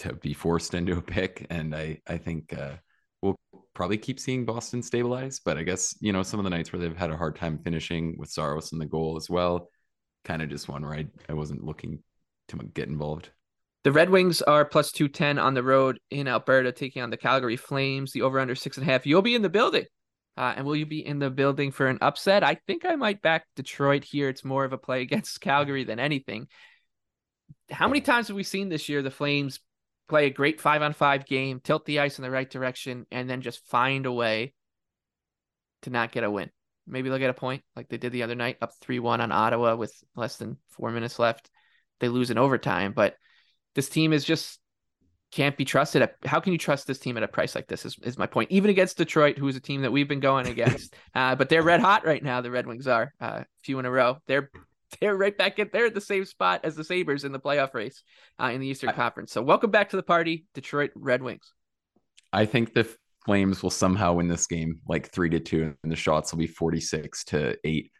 to 0.00 0.14
be 0.14 0.32
forced 0.32 0.74
into 0.74 0.96
a 0.96 1.02
pick. 1.02 1.46
And 1.50 1.74
I, 1.74 2.00
I 2.06 2.16
think 2.16 2.56
uh, 2.58 2.76
we'll 3.22 3.38
probably 3.74 3.98
keep 3.98 4.20
seeing 4.20 4.44
Boston 4.44 4.82
stabilize. 4.82 5.40
But 5.44 5.58
I 5.58 5.62
guess, 5.62 5.94
you 6.00 6.12
know, 6.12 6.22
some 6.22 6.40
of 6.40 6.44
the 6.44 6.50
nights 6.50 6.72
where 6.72 6.80
they've 6.80 6.96
had 6.96 7.10
a 7.10 7.16
hard 7.16 7.36
time 7.36 7.58
finishing 7.58 8.16
with 8.18 8.30
Saros 8.30 8.72
in 8.72 8.78
the 8.78 8.86
goal 8.86 9.16
as 9.16 9.28
well, 9.30 9.68
kind 10.24 10.42
of 10.42 10.48
just 10.48 10.68
one 10.68 10.82
where 10.82 10.94
I, 10.94 11.06
I 11.28 11.34
wasn't 11.34 11.64
looking 11.64 12.02
to 12.48 12.56
get 12.74 12.88
involved. 12.88 13.30
The 13.82 13.92
Red 13.92 14.10
Wings 14.10 14.42
are 14.42 14.66
plus 14.66 14.92
210 14.92 15.38
on 15.38 15.54
the 15.54 15.62
road 15.62 16.00
in 16.10 16.28
Alberta, 16.28 16.70
taking 16.70 17.00
on 17.00 17.08
the 17.08 17.16
Calgary 17.16 17.56
Flames. 17.56 18.12
The 18.12 18.22
over 18.22 18.38
under 18.38 18.54
six 18.54 18.76
and 18.76 18.86
a 18.86 18.90
half. 18.90 19.06
You'll 19.06 19.22
be 19.22 19.34
in 19.34 19.42
the 19.42 19.48
building. 19.48 19.84
Uh, 20.40 20.54
and 20.56 20.64
will 20.64 20.74
you 20.74 20.86
be 20.86 21.06
in 21.06 21.18
the 21.18 21.28
building 21.28 21.70
for 21.70 21.86
an 21.86 21.98
upset? 22.00 22.42
I 22.42 22.54
think 22.54 22.86
I 22.86 22.96
might 22.96 23.20
back 23.20 23.44
Detroit 23.56 24.04
here. 24.04 24.30
It's 24.30 24.42
more 24.42 24.64
of 24.64 24.72
a 24.72 24.78
play 24.78 25.02
against 25.02 25.42
Calgary 25.42 25.84
than 25.84 26.00
anything. 26.00 26.48
How 27.70 27.86
many 27.86 28.00
times 28.00 28.28
have 28.28 28.36
we 28.36 28.42
seen 28.42 28.70
this 28.70 28.88
year 28.88 29.02
the 29.02 29.10
Flames 29.10 29.60
play 30.08 30.24
a 30.24 30.30
great 30.30 30.58
five 30.58 30.80
on 30.80 30.94
five 30.94 31.26
game, 31.26 31.60
tilt 31.60 31.84
the 31.84 32.00
ice 32.00 32.18
in 32.18 32.22
the 32.22 32.30
right 32.30 32.48
direction, 32.48 33.06
and 33.10 33.28
then 33.28 33.42
just 33.42 33.66
find 33.66 34.06
a 34.06 34.12
way 34.12 34.54
to 35.82 35.90
not 35.90 36.10
get 36.10 36.24
a 36.24 36.30
win? 36.30 36.50
Maybe 36.86 37.10
they'll 37.10 37.18
get 37.18 37.28
a 37.28 37.34
point 37.34 37.62
like 37.76 37.90
they 37.90 37.98
did 37.98 38.12
the 38.12 38.22
other 38.22 38.34
night, 38.34 38.56
up 38.62 38.72
3 38.80 38.98
1 38.98 39.20
on 39.20 39.32
Ottawa 39.32 39.76
with 39.76 39.92
less 40.16 40.38
than 40.38 40.56
four 40.70 40.90
minutes 40.90 41.18
left. 41.18 41.50
They 41.98 42.08
lose 42.08 42.30
in 42.30 42.38
overtime, 42.38 42.94
but 42.94 43.14
this 43.74 43.90
team 43.90 44.14
is 44.14 44.24
just 44.24 44.58
can't 45.30 45.56
be 45.56 45.64
trusted. 45.64 46.02
At, 46.02 46.16
how 46.24 46.40
can 46.40 46.52
you 46.52 46.58
trust 46.58 46.86
this 46.86 46.98
team 46.98 47.16
at 47.16 47.22
a 47.22 47.28
price 47.28 47.54
like 47.54 47.68
this? 47.68 47.84
Is, 47.84 47.96
is 48.02 48.18
my 48.18 48.26
point. 48.26 48.50
Even 48.50 48.70
against 48.70 48.96
Detroit, 48.96 49.38
who 49.38 49.48
is 49.48 49.56
a 49.56 49.60
team 49.60 49.82
that 49.82 49.92
we've 49.92 50.08
been 50.08 50.20
going 50.20 50.48
against, 50.48 50.94
uh, 51.14 51.34
but 51.34 51.48
they're 51.48 51.62
red 51.62 51.80
hot 51.80 52.04
right 52.04 52.22
now. 52.22 52.40
The 52.40 52.50
Red 52.50 52.66
Wings 52.66 52.86
are 52.86 53.14
uh, 53.20 53.42
a 53.42 53.46
few 53.62 53.78
in 53.78 53.84
a 53.84 53.90
row. 53.90 54.18
They're 54.26 54.50
they're 55.00 55.16
right 55.16 55.36
back 55.36 55.58
at 55.60 55.72
they're 55.72 55.86
at 55.86 55.94
the 55.94 56.00
same 56.00 56.24
spot 56.24 56.62
as 56.64 56.74
the 56.74 56.82
Sabres 56.82 57.24
in 57.24 57.30
the 57.30 57.38
playoff 57.38 57.74
race 57.74 58.02
uh, 58.40 58.50
in 58.52 58.60
the 58.60 58.66
Eastern 58.66 58.92
Conference. 58.92 59.32
So 59.32 59.42
welcome 59.42 59.70
back 59.70 59.90
to 59.90 59.96
the 59.96 60.02
party, 60.02 60.46
Detroit 60.54 60.90
Red 60.96 61.22
Wings. 61.22 61.52
I 62.32 62.44
think 62.46 62.74
the 62.74 62.88
Flames 63.24 63.62
will 63.62 63.70
somehow 63.70 64.14
win 64.14 64.28
this 64.28 64.46
game, 64.46 64.80
like 64.88 65.12
three 65.12 65.28
to 65.28 65.38
two, 65.38 65.74
and 65.82 65.92
the 65.92 65.96
shots 65.96 66.32
will 66.32 66.38
be 66.38 66.46
forty 66.46 66.80
six 66.80 67.24
to 67.26 67.56
eight. 67.64 67.92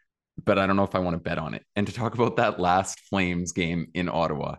But 0.43 0.57
I 0.57 0.65
don't 0.65 0.75
know 0.75 0.83
if 0.83 0.95
I 0.95 0.99
want 0.99 1.13
to 1.13 1.21
bet 1.21 1.37
on 1.37 1.53
it. 1.53 1.63
And 1.75 1.85
to 1.85 1.93
talk 1.93 2.15
about 2.15 2.37
that 2.37 2.59
last 2.59 2.99
Flames 3.01 3.51
game 3.51 3.87
in 3.93 4.09
Ottawa, 4.09 4.55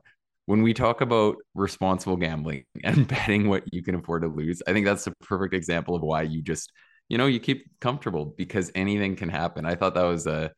when 0.47 0.63
we 0.63 0.75
talk 0.75 1.01
about 1.01 1.37
responsible 1.55 2.17
gambling 2.17 2.65
and 2.85 3.07
betting 3.07 3.49
what 3.49 3.65
you 3.73 3.83
can 3.83 3.95
afford 3.95 4.23
to 4.23 4.29
lose, 4.29 4.63
I 4.67 4.73
think 4.73 4.87
that's 4.87 5.07
a 5.07 5.13
perfect 5.23 5.55
example 5.55 5.95
of 5.95 6.03
why 6.03 6.23
you 6.23 6.43
just, 6.43 6.73
you 7.09 7.19
know, 7.19 7.27
you 7.27 7.41
keep 7.41 7.67
comfortable 7.81 8.35
because 8.37 8.71
anything 8.75 9.17
can 9.17 9.29
happen. 9.29 9.67
I 9.67 9.75
thought 9.75 9.95
that 9.95 10.03
was 10.03 10.27
a 10.27 10.53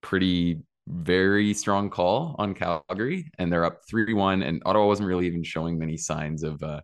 pretty 0.00 0.60
very 0.86 1.54
strong 1.54 1.88
call 1.88 2.36
on 2.38 2.54
Calgary 2.54 3.30
and 3.38 3.50
they're 3.50 3.64
up 3.64 3.80
3-1 3.90 4.46
and 4.46 4.62
Ottawa 4.66 4.86
wasn't 4.86 5.08
really 5.08 5.26
even 5.26 5.42
showing 5.42 5.78
many 5.78 5.96
signs 5.96 6.42
of 6.42 6.62
uh, 6.62 6.80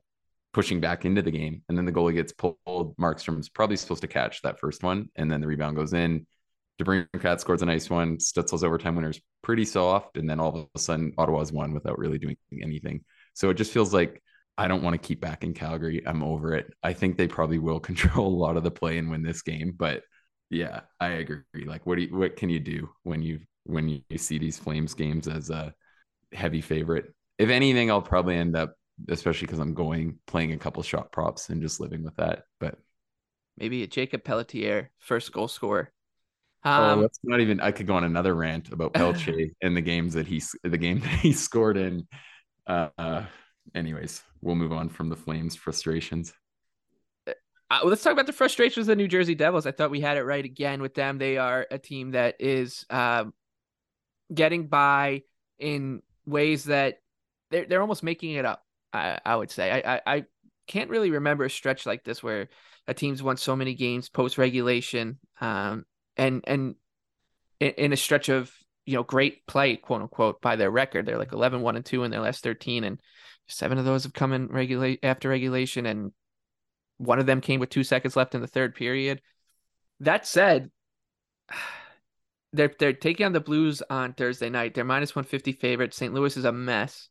pushing 0.53 0.81
back 0.81 1.05
into 1.05 1.23
the 1.23 1.31
game. 1.31 1.63
And 1.69 1.77
then 1.77 1.85
the 1.85 1.93
goalie 1.93 2.15
gets 2.15 2.33
pulled. 2.33 2.97
Markstrom's 2.97 3.49
probably 3.49 3.77
supposed 3.77 4.01
to 4.01 4.09
catch 4.09 4.41
that 4.43 4.59
first 4.59 4.83
one 4.83 5.11
and 5.17 5.31
then 5.31 5.41
the 5.41 5.47
rebound 5.47 5.77
goes 5.77 5.93
in 5.93 6.27
DeBrincat 6.81 7.41
scores 7.41 7.63
a 7.63 7.67
nice 7.67 7.91
one. 7.91 8.17
Stützle's 8.19 8.65
overtime 8.65 8.97
winner 8.97 9.11
is 9.11 9.21
pretty 9.43 9.65
soft, 9.65 10.17
and 10.17 10.29
then 10.29 10.41
all 10.41 10.57
of 10.57 10.69
a 10.75 10.79
sudden 10.79 11.13
Ottawa's 11.19 11.53
won 11.53 11.73
without 11.75 11.99
really 11.99 12.19
doing 12.19 12.37
anything. 12.63 13.05
So 13.35 13.51
it 13.51 13.55
just 13.55 13.73
feels 13.73 13.95
like 13.95 14.23
I 14.59 14.69
don't 14.69 14.83
want 14.83 14.95
to 14.95 15.07
keep 15.07 15.21
back 15.21 15.45
in 15.45 15.55
Calgary. 15.55 16.03
I'm 16.07 16.23
over 16.23 16.55
it. 16.55 16.73
I 16.83 16.93
think 16.93 17.17
they 17.17 17.29
probably 17.29 17.59
will 17.59 17.81
control 17.91 18.29
a 18.29 18.41
lot 18.43 18.57
of 18.57 18.65
the 18.65 18.71
play 18.71 18.99
and 18.99 19.11
win 19.11 19.23
this 19.23 19.43
game, 19.43 19.73
but 19.77 20.03
Yeah, 20.51 20.81
I 21.01 21.09
agree. 21.11 21.45
Like, 21.67 21.87
what 21.87 21.97
do 21.97 22.03
you, 22.03 22.17
what 22.17 22.37
can 22.37 22.51
you 22.51 22.61
do 22.61 22.91
when 23.05 23.23
you 23.23 23.41
when 23.65 23.89
you 23.89 24.19
see 24.19 24.39
these 24.39 24.59
Flames 24.59 24.95
games 24.95 25.29
as 25.29 25.51
a 25.51 25.75
heavy 26.33 26.61
favorite? 26.61 27.15
If 27.39 27.51
anything, 27.51 27.91
I'll 27.91 28.03
probably 28.03 28.37
end 28.37 28.57
up, 28.57 28.75
especially 29.09 29.47
because 29.47 29.61
I'm 29.61 29.75
going 29.75 30.19
playing 30.27 30.53
a 30.53 30.59
couple 30.59 30.83
shot 30.83 31.13
props 31.13 31.49
and 31.51 31.63
just 31.63 31.81
living 31.81 32.03
with 32.03 32.17
that. 32.17 32.45
But 32.59 32.79
maybe 33.57 33.87
Jakob 33.87 34.25
Pelletier 34.25 34.91
first 34.99 35.33
goal 35.33 35.49
scorer. 35.49 35.93
Um, 36.62 36.99
oh, 36.99 37.02
that's 37.02 37.19
not 37.23 37.40
even. 37.40 37.61
I 37.61 37.71
could 37.71 37.87
go 37.87 37.95
on 37.95 38.05
another 38.05 38.35
rant 38.35 38.71
about 38.71 38.93
Pelletier 38.93 39.49
and 39.62 39.76
the 39.76 39.81
games 39.81 40.14
that 40.14 40.26
he's 40.26 40.55
the 40.62 40.79
game 40.79 41.00
that 41.00 41.21
he 41.21 41.33
scored 41.33 41.76
in. 41.76 42.07
Uh, 42.67 42.88
uh, 42.99 43.25
anyways, 43.75 44.23
we'll 44.43 44.57
move 44.57 44.73
on 44.73 44.88
from 44.88 45.09
the 45.09 45.17
Flames' 45.17 45.57
frustrations. 45.57 46.33
Uh, 47.26 47.81
let's 47.85 48.02
talk 48.02 48.12
about 48.12 48.26
the 48.26 48.33
frustrations 48.33 48.85
of 48.85 48.88
the 48.88 48.97
New 48.97 49.09
Jersey 49.09 49.35
Devils. 49.35 49.64
I 49.64 49.71
thought 49.71 49.90
we 49.90 50.00
had 50.00 50.17
it 50.17 50.25
right 50.25 50.45
again 50.45 50.83
with 50.83 50.95
them. 50.95 51.19
They 51.19 51.38
are 51.38 51.67
a 51.71 51.79
team 51.79 52.11
that 52.12 52.37
is 52.40 52.85
uh, 52.90 53.25
getting 54.35 54.67
by 54.67 55.23
in 55.59 56.02
ways 56.26 56.64
that 56.64 56.99
they're 57.50 57.67
they're 57.67 57.81
almost 57.81 58.02
making 58.02 58.33
it 58.33 58.45
up. 58.45 58.64
I, 58.93 59.21
I 59.25 59.37
would 59.37 59.50
say. 59.50 59.71
I, 59.71 59.95
I, 59.95 60.00
I 60.07 60.25
can't 60.67 60.90
really 60.90 61.11
remember 61.11 61.45
a 61.45 61.50
stretch 61.50 61.87
like 61.87 62.05
this 62.05 62.23
where 62.23 62.49
a 62.87 62.95
team's 62.95 63.23
won 63.23 63.37
so 63.37 63.55
many 63.55 63.75
games 63.75 64.09
post 64.09 64.37
regulation, 64.37 65.19
um, 65.40 65.85
and 66.17 66.43
and 66.47 66.75
in, 67.61 67.93
a 67.93 67.97
stretch 67.97 68.29
of 68.29 68.52
you 68.87 68.95
know 68.95 69.02
great 69.02 69.47
play, 69.47 69.76
quote 69.76 70.02
unquote, 70.02 70.40
by 70.40 70.57
their 70.57 70.71
record. 70.71 71.07
They're 71.07 71.19
like 71.19 71.33
11, 71.33 71.61
1 71.61 71.76
and 71.76 71.85
two 71.85 72.05
in 72.05 72.11
their 72.11 72.21
last 72.21 72.43
thirteen, 72.43 72.85
and 72.85 73.00
seven 73.47 73.79
of 73.79 73.85
those 73.85 74.05
have 74.05 74.12
come 74.14 74.33
in 74.33 74.49
regulate 74.49 75.00
after 75.02 75.29
regulation, 75.29 75.87
and 75.87 76.12
one 76.99 77.19
of 77.19 77.26
them 77.26 77.40
came 77.40 77.61
with 77.61 77.71
two 77.71 77.85
seconds 77.85 78.17
left 78.17 78.35
in 78.35 78.40
the 78.40 78.47
third 78.47 78.75
period. 78.75 79.21
That 80.00 80.26
said, 80.26 80.71
they're 82.52 82.73
they're 82.79 82.93
taking 82.93 83.26
on 83.26 83.33
the 83.33 83.40
Blues 83.40 83.83
on 83.88 84.14
Thursday 84.14 84.50
night. 84.50 84.75
They're 84.75 84.85
minus 84.85 85.14
one 85.14 85.25
fifty 85.25 85.52
favorite. 85.52 85.95
St. 85.95 86.12
Louis 86.12 86.37
is 86.37 86.45
a 86.45 86.52
mess. 86.52 87.09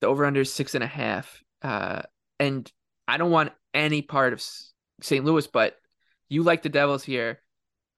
The 0.00 0.06
over 0.06 0.24
under 0.24 0.40
is 0.40 0.52
six 0.52 0.74
and 0.74 0.84
a 0.84 0.88
half. 0.88 1.42
Uh, 1.62 2.02
and 2.38 2.70
I 3.06 3.18
don't 3.18 3.30
want 3.30 3.52
any 3.74 4.02
part 4.02 4.32
of 4.32 4.42
St. 5.02 5.24
Louis, 5.24 5.46
but 5.46 5.76
you 6.28 6.42
like 6.42 6.62
the 6.62 6.68
Devils 6.68 7.04
here. 7.04 7.40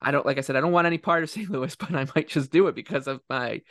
I 0.03 0.11
don't 0.11 0.25
like 0.25 0.37
I 0.37 0.41
said 0.41 0.55
I 0.55 0.61
don't 0.61 0.71
want 0.71 0.87
any 0.87 0.97
part 0.97 1.23
of 1.23 1.29
St. 1.29 1.49
Louis, 1.49 1.75
but 1.79 1.93
I 1.93 2.05
might 2.15 2.27
just 2.27 2.51
do 2.51 2.67
it 2.67 2.75
because 2.75 3.07
of 3.07 3.21
my. 3.29 3.61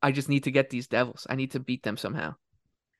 I 0.00 0.12
just 0.12 0.28
need 0.28 0.44
to 0.44 0.52
get 0.52 0.70
these 0.70 0.86
Devils. 0.86 1.26
I 1.28 1.34
need 1.34 1.52
to 1.52 1.60
beat 1.60 1.82
them 1.82 1.96
somehow. 1.96 2.34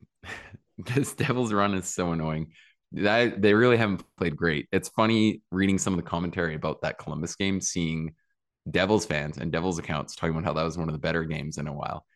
this 0.78 1.14
Devils 1.14 1.52
run 1.52 1.74
is 1.74 1.86
so 1.86 2.12
annoying. 2.12 2.52
That 2.92 3.42
they 3.42 3.54
really 3.54 3.76
haven't 3.76 4.02
played 4.16 4.36
great. 4.36 4.66
It's 4.72 4.88
funny 4.88 5.42
reading 5.50 5.78
some 5.78 5.92
of 5.92 5.98
the 5.98 6.08
commentary 6.08 6.54
about 6.54 6.82
that 6.82 6.98
Columbus 6.98 7.36
game, 7.36 7.60
seeing 7.60 8.14
Devils 8.70 9.06
fans 9.06 9.38
and 9.38 9.52
Devils 9.52 9.78
accounts 9.78 10.16
talking 10.16 10.30
about 10.30 10.44
how 10.44 10.54
that 10.54 10.62
was 10.62 10.78
one 10.78 10.88
of 10.88 10.94
the 10.94 10.98
better 10.98 11.24
games 11.24 11.58
in 11.58 11.68
a 11.68 11.72
while. 11.72 12.06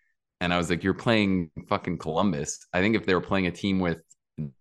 And 0.41 0.53
I 0.53 0.57
was 0.57 0.71
like, 0.71 0.83
you're 0.83 0.95
playing 0.95 1.51
fucking 1.69 1.99
Columbus. 1.99 2.67
I 2.73 2.81
think 2.81 2.97
if 2.97 3.07
they 3.07 3.15
were 3.15 3.21
playing 3.21 3.47
a 3.47 3.53
team 3.53 3.79
with 3.79 4.03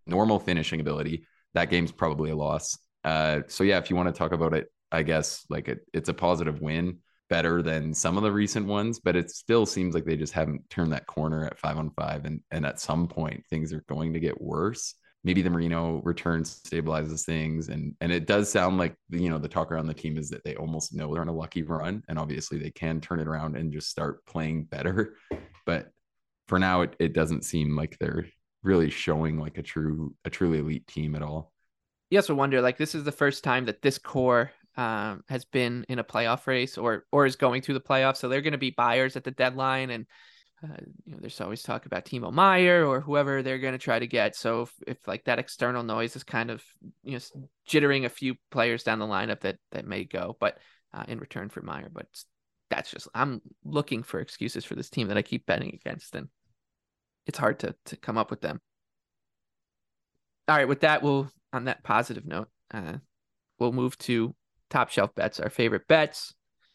normal 0.06 0.40
finishing 0.40 0.80
ability, 0.80 1.25
that 1.54 1.70
game's 1.70 1.92
probably 1.92 2.30
a 2.30 2.36
loss. 2.36 2.78
Uh, 3.04 3.42
so 3.48 3.63
yeah, 3.63 3.78
if 3.78 3.90
you 3.90 3.96
want 3.96 4.13
to 4.13 4.18
talk 4.18 4.32
about 4.32 4.54
it, 4.54 4.68
I 4.92 5.04
guess 5.04 5.46
like 5.50 5.68
it, 5.68 5.86
it's 5.94 6.10
a 6.10 6.14
positive 6.14 6.62
win, 6.62 7.00
better 7.30 7.62
than 7.62 7.94
some 7.94 8.18
of 8.18 8.24
the 8.24 8.32
recent 8.32 8.68
ones, 8.68 9.00
but 9.00 9.16
it 9.16 9.32
still 9.32 9.66
seems 9.66 9.96
like 9.96 10.06
they 10.06 10.18
just 10.18 10.34
haven't 10.34 10.70
turned 10.70 10.92
that 10.92 11.08
corner 11.08 11.46
at 11.46 11.60
five 11.60 11.78
on 11.78 11.92
five, 11.92 12.26
and 12.26 12.42
and 12.52 12.66
at 12.66 12.80
some 12.80 13.08
point 13.08 13.46
things 13.50 13.74
are 13.74 13.84
going 13.88 14.14
to 14.14 14.20
get 14.20 14.42
worse 14.42 14.96
maybe 15.24 15.42
the 15.42 15.50
Marino 15.50 16.02
return 16.04 16.44
stabilizes 16.44 17.26
things. 17.26 17.70
And 17.70 17.96
and 18.02 18.12
it 18.12 18.26
does 18.26 18.52
sound 18.52 18.78
like 18.78 18.96
you 19.10 19.30
know 19.30 19.38
the 19.38 19.48
talk 19.48 19.72
around 19.72 19.88
the 19.88 19.94
team 19.94 20.18
is 20.18 20.30
that 20.30 20.44
they 20.44 20.56
almost 20.56 20.94
know 20.94 21.14
they're 21.14 21.22
on 21.22 21.28
a 21.28 21.34
lucky 21.34 21.64
run, 21.64 22.04
and 22.08 22.18
obviously 22.18 22.58
they 22.58 22.72
can 22.72 23.02
turn 23.02 23.20
it 23.20 23.28
around 23.28 23.56
and 23.56 23.72
just 23.74 23.90
start 23.90 24.26
playing 24.26 24.66
better. 24.66 25.16
But 25.64 25.92
for 26.48 26.58
now, 26.58 26.82
it, 26.82 26.96
it 27.00 27.14
doesn't 27.14 27.46
seem 27.46 27.76
like 27.76 27.96
they're 28.00 28.26
really 28.64 28.90
showing 28.90 29.38
like 29.40 29.60
a 29.60 29.62
true 29.62 30.16
a 30.26 30.30
truly 30.32 30.58
elite 30.58 30.88
team 30.88 31.14
at 31.14 31.22
all. 31.22 31.54
You 32.10 32.18
also 32.18 32.34
wonder 32.34 32.62
like 32.62 32.80
this 32.80 32.96
is 32.96 33.04
the 33.04 33.12
first 33.12 33.44
time 33.44 33.66
that 33.66 33.84
this 33.84 34.00
core 34.00 34.52
um, 34.78 35.24
has 35.28 35.46
been 35.46 35.86
in 35.90 36.00
a 36.00 36.04
playoff 36.04 36.48
race 36.48 36.78
or 36.78 37.06
or 37.12 37.25
is 37.25 37.36
going 37.36 37.62
through 37.62 37.75
the 37.75 37.82
playoffs, 37.82 38.18
so 38.18 38.30
they're 38.30 38.42
going 38.42 38.51
to 38.54 38.58
be 38.58 38.72
buyers 38.72 39.16
at 39.16 39.24
the 39.24 39.32
deadline 39.32 39.90
and 39.90 40.06
uh, 40.63 40.78
you 41.06 41.13
know, 41.13 41.18
there's 41.20 41.42
always 41.42 41.63
talk 41.63 41.88
about 41.88 42.06
Timo 42.06 42.32
Meier 42.32 42.86
or 42.86 43.01
whoever 43.01 43.42
they're 43.42 43.58
going 43.58 43.74
to 43.74 43.80
try 43.80 43.98
to 43.98 44.06
get. 44.06 44.36
So 44.36 44.63
if, 44.63 44.74
if, 44.86 45.08
like 45.08 45.24
that 45.24 45.40
external 45.40 45.82
noise 45.82 46.16
is 46.16 46.24
kind 46.24 46.51
of 46.51 46.63
you 47.04 47.13
know 47.13 47.48
jittering 47.68 48.06
a 48.06 48.10
few 48.10 48.36
players 48.51 48.84
down 48.84 49.00
the 49.00 49.08
lineup 49.08 49.42
that 49.42 49.58
that 49.72 49.88
may 49.88 50.04
go, 50.04 50.38
but 50.40 50.60
uh, 50.94 51.04
in 51.08 51.20
return 51.20 51.50
for 51.50 51.62
Meyer, 51.62 51.90
but 51.92 52.06
that's 52.70 52.92
just 52.92 53.08
I'm 53.16 53.42
looking 53.63 54.04
for 54.04 54.20
excuses 54.20 54.63
for 54.63 54.75
this 54.75 54.90
team 54.90 55.08
that 55.08 55.18
I 55.18 55.24
keep 55.24 55.46
betting 55.48 55.74
against, 55.74 56.16
and 56.16 56.28
it's 57.25 57.40
hard 57.40 57.60
to 57.60 57.75
to 57.86 57.98
come 57.98 58.18
up 58.18 58.30
with 58.30 58.42
them. 58.42 58.62
All 60.48 60.58
right, 60.58 60.68
with 60.68 60.82
that, 60.82 61.01
we'll 61.01 61.32
on 61.54 61.66
that 61.66 61.84
positive 61.84 62.25
note, 62.25 62.50
uh, 62.72 62.98
we'll 63.58 63.72
move 63.72 63.98
to 64.00 64.36
top 64.72 64.90
shelf 64.90 65.13
bets, 65.13 65.40
our 65.40 65.50
favorite 65.50 65.88
bets 65.88 66.34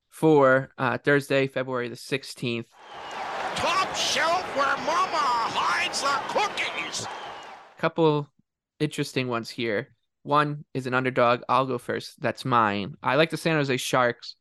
for 0.08 0.70
uh, 0.78 0.98
Thursday, 0.98 1.48
February 1.48 1.88
the 1.88 1.96
sixteenth 1.96 2.66
top 3.56 3.96
shelf 3.96 4.44
where 4.54 4.76
mama 4.84 5.16
hides 5.16 6.02
the 6.02 6.18
cookies. 6.28 7.06
Couple 7.78 8.28
interesting 8.78 9.28
ones 9.28 9.50
here. 9.50 9.94
One 10.22 10.64
is 10.74 10.86
an 10.86 10.94
underdog. 10.94 11.42
I'll 11.48 11.66
go 11.66 11.78
first. 11.78 12.20
That's 12.20 12.44
mine. 12.44 12.96
I 13.02 13.16
like 13.16 13.30
the 13.30 13.36
San 13.36 13.56
Jose 13.56 13.76
Sharks. 13.78 14.36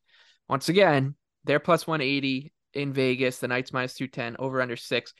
Once 0.50 0.68
again, 0.68 1.16
they're 1.46 1.60
plus 1.60 1.88
180 1.88 2.52
in 2.74 2.92
Vegas. 2.92 3.40
The 3.40 3.48
Knights 3.48 3.72
minus 3.72 3.96
210, 3.96 4.36
over 4.40 4.62
under 4.62 4.76
six. 4.76 5.14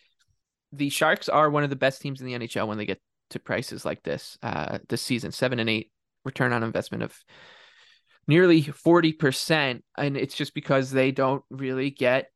The 0.74 0.90
Sharks 0.90 1.30
are 1.30 1.50
one 1.50 1.64
of 1.64 1.70
the 1.70 1.76
best 1.76 2.02
teams 2.02 2.20
in 2.20 2.28
the 2.28 2.34
NHL 2.34 2.68
when 2.68 2.78
they 2.78 2.86
get 2.86 3.00
to 3.30 3.40
prices 3.40 3.86
like 3.86 4.04
this 4.04 4.38
uh, 4.44 4.80
this 4.90 5.02
season. 5.02 5.32
Seven 5.32 5.60
and 5.60 5.70
eight 5.70 5.92
return 6.26 6.52
on 6.52 6.64
investment 6.64 7.04
of 7.04 7.18
nearly 8.28 8.64
40%. 8.64 9.82
And 9.98 10.18
it's 10.18 10.36
just 10.36 10.54
because 10.54 10.92
they 10.92 11.12
don't 11.12 11.44
really 11.50 11.90
get 11.90 12.28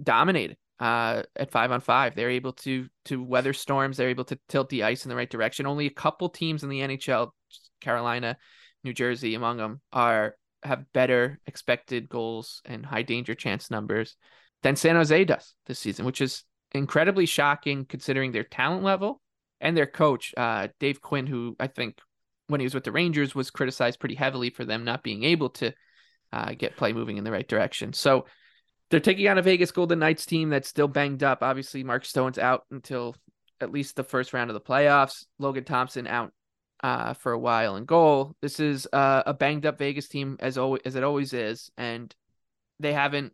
dominated 0.00 0.56
uh, 0.78 1.22
at 1.34 1.50
five 1.50 1.72
on 1.72 1.80
five. 1.80 2.14
They're 2.14 2.30
able 2.30 2.52
to 2.52 2.86
to 3.06 3.22
weather 3.22 3.52
storms. 3.52 3.96
They're 3.96 4.10
able 4.10 4.24
to 4.24 4.38
tilt 4.48 4.68
the 4.68 4.84
ice 4.84 5.04
in 5.04 5.08
the 5.08 5.16
right 5.16 5.30
direction. 5.30 5.66
Only 5.66 5.86
a 5.86 5.90
couple 5.90 6.28
teams 6.28 6.62
in 6.62 6.68
the 6.68 6.80
NHL, 6.80 7.30
Carolina, 7.80 8.36
New 8.84 8.92
Jersey, 8.92 9.34
among 9.34 9.56
them, 9.56 9.80
are 9.92 10.36
have 10.62 10.92
better 10.92 11.38
expected 11.46 12.08
goals 12.08 12.60
and 12.64 12.84
high 12.84 13.02
danger 13.02 13.34
chance 13.34 13.70
numbers 13.70 14.16
than 14.62 14.76
San 14.76 14.96
Jose 14.96 15.24
does 15.24 15.54
this 15.66 15.78
season, 15.78 16.04
which 16.04 16.20
is 16.20 16.44
incredibly 16.72 17.26
shocking 17.26 17.84
considering 17.84 18.32
their 18.32 18.44
talent 18.44 18.82
level 18.82 19.20
and 19.60 19.76
their 19.76 19.86
coach, 19.86 20.34
uh, 20.36 20.68
Dave 20.80 21.00
Quinn, 21.00 21.26
who 21.26 21.56
I 21.58 21.68
think 21.68 21.98
when 22.48 22.60
he 22.60 22.64
was 22.64 22.74
with 22.74 22.84
the 22.84 22.92
Rangers 22.92 23.34
was 23.34 23.50
criticized 23.50 24.00
pretty 24.00 24.14
heavily 24.14 24.50
for 24.50 24.64
them 24.64 24.84
not 24.84 25.02
being 25.02 25.24
able 25.24 25.50
to 25.50 25.72
uh, 26.32 26.52
get 26.52 26.76
play 26.76 26.92
moving 26.92 27.16
in 27.16 27.24
the 27.24 27.32
right 27.32 27.46
direction. 27.46 27.92
So 27.92 28.26
they're 28.90 29.00
taking 29.00 29.28
on 29.28 29.38
a 29.38 29.42
Vegas 29.42 29.72
Golden 29.72 29.98
Knights 29.98 30.26
team 30.26 30.50
that's 30.50 30.68
still 30.68 30.88
banged 30.88 31.22
up. 31.22 31.42
Obviously, 31.42 31.82
Mark 31.82 32.04
Stone's 32.04 32.38
out 32.38 32.64
until 32.70 33.16
at 33.60 33.72
least 33.72 33.96
the 33.96 34.04
first 34.04 34.32
round 34.32 34.50
of 34.50 34.54
the 34.54 34.60
playoffs. 34.60 35.24
Logan 35.38 35.64
Thompson 35.64 36.06
out 36.06 36.32
uh, 36.82 37.14
for 37.14 37.32
a 37.32 37.38
while 37.38 37.76
in 37.76 37.84
goal. 37.84 38.36
This 38.42 38.60
is 38.60 38.86
uh, 38.92 39.22
a 39.26 39.34
banged 39.34 39.66
up 39.66 39.78
Vegas 39.78 40.08
team 40.08 40.36
as 40.40 40.58
always 40.58 40.82
as 40.84 40.94
it 40.94 41.04
always 41.04 41.32
is, 41.32 41.70
and 41.76 42.14
they 42.80 42.92
haven't. 42.92 43.32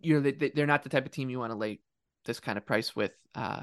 You 0.00 0.14
know, 0.14 0.30
they, 0.30 0.50
they're 0.54 0.66
not 0.66 0.84
the 0.84 0.88
type 0.88 1.04
of 1.04 1.12
team 1.12 1.28
you 1.28 1.38
want 1.38 1.52
to 1.52 1.58
lay 1.58 1.80
this 2.24 2.40
kind 2.40 2.56
of 2.56 2.64
price 2.64 2.96
with 2.96 3.12
uh, 3.34 3.62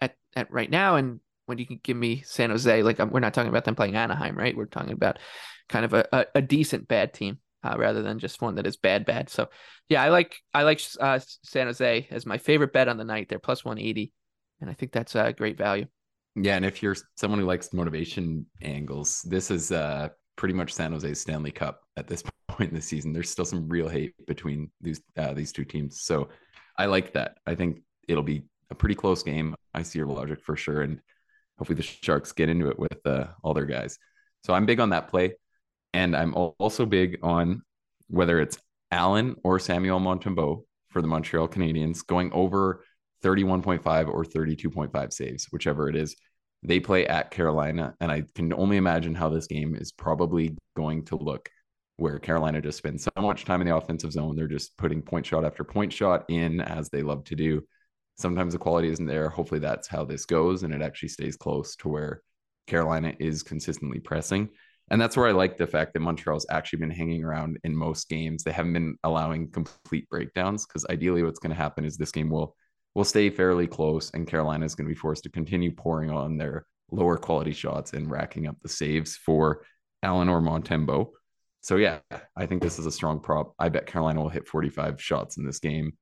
at 0.00 0.16
at 0.36 0.52
right 0.52 0.70
now. 0.70 0.96
And 0.96 1.20
when 1.46 1.58
you 1.58 1.66
can 1.66 1.80
give 1.82 1.96
me 1.96 2.22
San 2.24 2.50
Jose, 2.50 2.82
like 2.82 2.98
we're 2.98 3.20
not 3.20 3.34
talking 3.34 3.50
about 3.50 3.64
them 3.64 3.74
playing 3.74 3.96
Anaheim, 3.96 4.36
right? 4.36 4.56
We're 4.56 4.66
talking 4.66 4.92
about 4.92 5.18
kind 5.68 5.84
of 5.84 5.94
a, 5.94 6.06
a, 6.12 6.26
a 6.36 6.42
decent 6.42 6.88
bad 6.88 7.14
team 7.14 7.38
uh, 7.62 7.76
rather 7.78 8.02
than 8.02 8.18
just 8.18 8.42
one 8.42 8.56
that 8.56 8.66
is 8.66 8.76
bad 8.76 9.04
bad. 9.04 9.30
So 9.30 9.48
yeah, 9.88 10.02
I 10.02 10.08
like 10.08 10.36
I 10.52 10.62
like 10.62 10.80
uh, 11.00 11.18
San 11.42 11.66
Jose 11.66 12.08
as 12.10 12.26
my 12.26 12.38
favorite 12.38 12.72
bet 12.72 12.88
on 12.88 12.96
the 12.96 13.04
night. 13.04 13.28
They're 13.28 13.38
plus 13.38 13.64
180 13.64 14.12
and 14.60 14.70
I 14.70 14.74
think 14.74 14.92
that's 14.92 15.14
a 15.14 15.32
great 15.32 15.58
value. 15.58 15.86
Yeah, 16.36 16.56
and 16.56 16.64
if 16.64 16.82
you're 16.82 16.96
someone 17.16 17.38
who 17.38 17.46
likes 17.46 17.72
motivation 17.72 18.46
angles, 18.62 19.22
this 19.22 19.50
is 19.50 19.72
uh 19.72 20.08
pretty 20.36 20.54
much 20.54 20.72
San 20.72 20.92
Jose's 20.92 21.20
Stanley 21.20 21.52
Cup 21.52 21.82
at 21.96 22.06
this 22.06 22.22
point 22.48 22.70
in 22.70 22.76
the 22.76 22.82
season. 22.82 23.12
There's 23.12 23.30
still 23.30 23.44
some 23.44 23.68
real 23.68 23.88
hate 23.88 24.14
between 24.26 24.70
these 24.80 25.00
uh, 25.16 25.32
these 25.32 25.52
two 25.52 25.64
teams. 25.64 26.02
So 26.02 26.28
I 26.76 26.86
like 26.86 27.12
that. 27.12 27.38
I 27.46 27.54
think 27.54 27.82
it'll 28.08 28.22
be 28.22 28.44
a 28.70 28.74
pretty 28.74 28.94
close 28.94 29.22
game. 29.22 29.54
I 29.74 29.82
see 29.82 29.98
your 29.98 30.08
logic 30.08 30.40
for 30.42 30.56
sure 30.56 30.82
and 30.82 31.00
hopefully 31.58 31.76
the 31.76 31.82
Sharks 31.82 32.32
get 32.32 32.48
into 32.48 32.68
it 32.68 32.78
with 32.78 33.06
uh, 33.06 33.26
all 33.42 33.54
their 33.54 33.66
guys. 33.66 33.98
So 34.42 34.52
I'm 34.52 34.66
big 34.66 34.80
on 34.80 34.90
that 34.90 35.08
play. 35.08 35.34
And 35.92 36.16
I'm 36.16 36.34
also 36.34 36.86
big 36.86 37.18
on 37.22 37.62
whether 38.08 38.40
it's 38.40 38.58
Allen 38.90 39.36
or 39.44 39.58
Samuel 39.58 40.00
Montembeault 40.00 40.64
for 40.88 41.00
the 41.00 41.08
Montreal 41.08 41.48
Canadiens 41.48 42.04
going 42.06 42.32
over 42.32 42.84
31.5 43.22 44.08
or 44.08 44.24
32.5 44.24 45.12
saves, 45.12 45.46
whichever 45.50 45.88
it 45.88 45.96
is. 45.96 46.16
They 46.62 46.80
play 46.80 47.06
at 47.06 47.30
Carolina, 47.30 47.94
and 48.00 48.10
I 48.10 48.24
can 48.34 48.52
only 48.52 48.76
imagine 48.76 49.14
how 49.14 49.28
this 49.28 49.46
game 49.46 49.74
is 49.74 49.92
probably 49.92 50.56
going 50.76 51.04
to 51.06 51.16
look. 51.16 51.48
where 51.96 52.18
Carolina 52.18 52.60
just 52.60 52.78
spends 52.78 53.04
so 53.04 53.22
much 53.22 53.44
time 53.44 53.60
in 53.60 53.68
the 53.68 53.76
offensive 53.76 54.12
zone. 54.12 54.34
They're 54.34 54.48
just 54.48 54.76
putting 54.76 55.00
point 55.02 55.26
shot 55.26 55.44
after 55.44 55.62
point 55.62 55.92
shot 55.92 56.24
in 56.28 56.60
as 56.60 56.88
they 56.88 57.02
love 57.02 57.24
to 57.24 57.36
do. 57.36 57.62
Sometimes 58.16 58.52
the 58.52 58.58
quality 58.58 58.88
isn't 58.88 59.06
there. 59.06 59.28
Hopefully, 59.28 59.60
that's 59.60 59.88
how 59.88 60.04
this 60.04 60.24
goes 60.24 60.62
and 60.62 60.72
it 60.72 60.82
actually 60.82 61.08
stays 61.08 61.36
close 61.36 61.76
to 61.76 61.88
where 61.88 62.22
Carolina 62.66 63.14
is 63.18 63.42
consistently 63.42 64.00
pressing. 64.00 64.48
And 64.90 65.00
that's 65.00 65.16
where 65.16 65.26
I 65.26 65.32
like 65.32 65.56
the 65.56 65.66
fact 65.66 65.94
that 65.94 66.00
Montreal's 66.00 66.46
actually 66.50 66.80
been 66.80 66.90
hanging 66.90 67.24
around 67.24 67.58
in 67.64 67.74
most 67.74 68.08
games. 68.08 68.44
They 68.44 68.52
haven't 68.52 68.74
been 68.74 68.96
allowing 69.02 69.50
complete 69.50 70.08
breakdowns 70.10 70.66
because 70.66 70.84
ideally 70.90 71.22
what's 71.22 71.38
going 71.38 71.54
to 71.54 71.56
happen 71.56 71.84
is 71.84 71.96
this 71.96 72.12
game 72.12 72.28
will 72.28 72.54
will 72.94 73.04
stay 73.04 73.28
fairly 73.28 73.66
close 73.66 74.10
and 74.14 74.26
Carolina 74.26 74.64
is 74.64 74.74
going 74.74 74.86
to 74.86 74.94
be 74.94 74.98
forced 74.98 75.24
to 75.24 75.30
continue 75.30 75.72
pouring 75.72 76.10
on 76.10 76.36
their 76.36 76.66
lower 76.92 77.16
quality 77.16 77.52
shots 77.52 77.92
and 77.92 78.10
racking 78.10 78.46
up 78.46 78.56
the 78.62 78.68
saves 78.68 79.16
for 79.16 79.64
Allen 80.02 80.28
or 80.28 80.40
Montembeault. 80.40 81.10
So 81.62 81.76
yeah, 81.76 82.00
I 82.36 82.46
think 82.46 82.62
this 82.62 82.78
is 82.78 82.86
a 82.86 82.92
strong 82.92 83.20
prop. 83.20 83.54
I 83.58 83.68
bet 83.68 83.86
Carolina 83.86 84.20
will 84.20 84.28
hit 84.28 84.46
45 84.46 85.02
shots 85.02 85.38
in 85.38 85.46
this 85.46 85.58
game. 85.58 85.94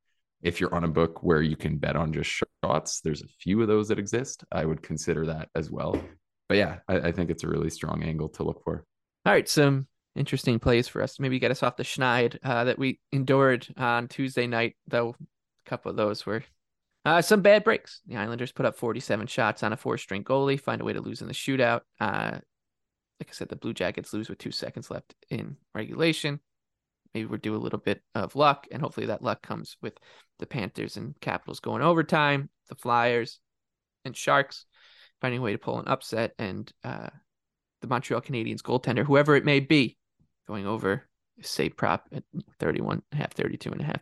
If 0.42 0.60
you're 0.60 0.74
on 0.74 0.84
a 0.84 0.88
book 0.88 1.22
where 1.22 1.42
you 1.42 1.56
can 1.56 1.78
bet 1.78 1.96
on 1.96 2.12
just 2.12 2.42
shots, 2.64 3.00
there's 3.00 3.22
a 3.22 3.28
few 3.40 3.62
of 3.62 3.68
those 3.68 3.88
that 3.88 3.98
exist. 3.98 4.44
I 4.50 4.64
would 4.64 4.82
consider 4.82 5.26
that 5.26 5.48
as 5.54 5.70
well. 5.70 6.02
But 6.48 6.58
yeah, 6.58 6.78
I, 6.88 6.96
I 6.96 7.12
think 7.12 7.30
it's 7.30 7.44
a 7.44 7.48
really 7.48 7.70
strong 7.70 8.02
angle 8.02 8.28
to 8.30 8.42
look 8.42 8.62
for. 8.64 8.84
All 9.24 9.32
right, 9.32 9.48
some 9.48 9.86
interesting 10.16 10.58
plays 10.58 10.88
for 10.88 11.00
us. 11.02 11.20
Maybe 11.20 11.38
get 11.38 11.52
us 11.52 11.62
off 11.62 11.76
the 11.76 11.84
schneid 11.84 12.38
uh, 12.42 12.64
that 12.64 12.78
we 12.78 13.00
endured 13.12 13.66
on 13.76 14.08
Tuesday 14.08 14.46
night, 14.46 14.76
though 14.88 15.10
a 15.10 15.70
couple 15.70 15.90
of 15.90 15.96
those 15.96 16.26
were 16.26 16.42
uh, 17.04 17.22
some 17.22 17.42
bad 17.42 17.64
breaks. 17.64 18.00
The 18.06 18.16
Islanders 18.16 18.52
put 18.52 18.66
up 18.66 18.76
47 18.76 19.26
shots 19.26 19.62
on 19.62 19.72
a 19.72 19.76
four 19.76 19.98
string 19.98 20.22
goalie, 20.22 20.60
find 20.60 20.80
a 20.80 20.84
way 20.84 20.92
to 20.92 21.00
lose 21.00 21.20
in 21.20 21.28
the 21.28 21.34
shootout. 21.34 21.80
Uh, 22.00 22.38
like 23.20 23.28
I 23.28 23.32
said, 23.32 23.48
the 23.48 23.56
Blue 23.56 23.74
Jackets 23.74 24.12
lose 24.12 24.28
with 24.28 24.38
two 24.38 24.50
seconds 24.50 24.90
left 24.90 25.14
in 25.30 25.56
regulation. 25.74 26.40
Maybe 27.14 27.26
we're 27.26 27.36
due 27.38 27.54
a 27.54 27.58
little 27.58 27.78
bit 27.78 28.02
of 28.14 28.36
luck, 28.36 28.66
and 28.70 28.82
hopefully 28.82 29.06
that 29.06 29.22
luck 29.22 29.42
comes 29.42 29.76
with 29.82 29.94
the 30.38 30.46
Panthers 30.46 30.96
and 30.96 31.18
Capitals 31.20 31.60
going 31.60 31.82
overtime, 31.82 32.48
the 32.68 32.74
Flyers 32.74 33.38
and 34.04 34.16
Sharks 34.16 34.66
finding 35.20 35.40
a 35.40 35.42
way 35.42 35.52
to 35.52 35.58
pull 35.58 35.78
an 35.78 35.86
upset, 35.86 36.34
and 36.38 36.72
uh, 36.82 37.08
the 37.80 37.86
Montreal 37.86 38.20
Canadiens 38.20 38.60
goaltender, 38.60 39.04
whoever 39.04 39.36
it 39.36 39.44
may 39.44 39.60
be, 39.60 39.96
going 40.48 40.66
over 40.66 41.06
safe 41.40 41.76
prop 41.76 42.08
at 42.12 42.24
31 42.58 43.02
and 43.12 43.20
a 43.20 43.22
half, 43.22 43.32
32 43.32 43.70
and 43.70 43.80
a 43.80 43.84
half. 43.84 44.00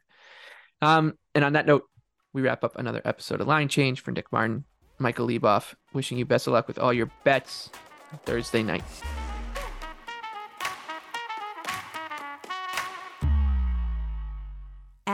Um, 0.80 1.14
and 1.34 1.44
on 1.44 1.52
that 1.52 1.66
note, 1.66 1.84
we 2.32 2.42
wrap 2.42 2.64
up 2.64 2.76
another 2.76 3.02
episode 3.04 3.40
of 3.40 3.48
Line 3.48 3.68
Change 3.68 4.00
for 4.00 4.12
Nick 4.12 4.32
Martin, 4.32 4.64
Michael 4.98 5.26
Leboff, 5.26 5.74
wishing 5.92 6.16
you 6.16 6.24
best 6.24 6.46
of 6.46 6.54
luck 6.54 6.66
with 6.66 6.78
all 6.78 6.92
your 6.92 7.10
bets. 7.24 7.70
Thursday 8.24 8.62
night. 8.62 8.82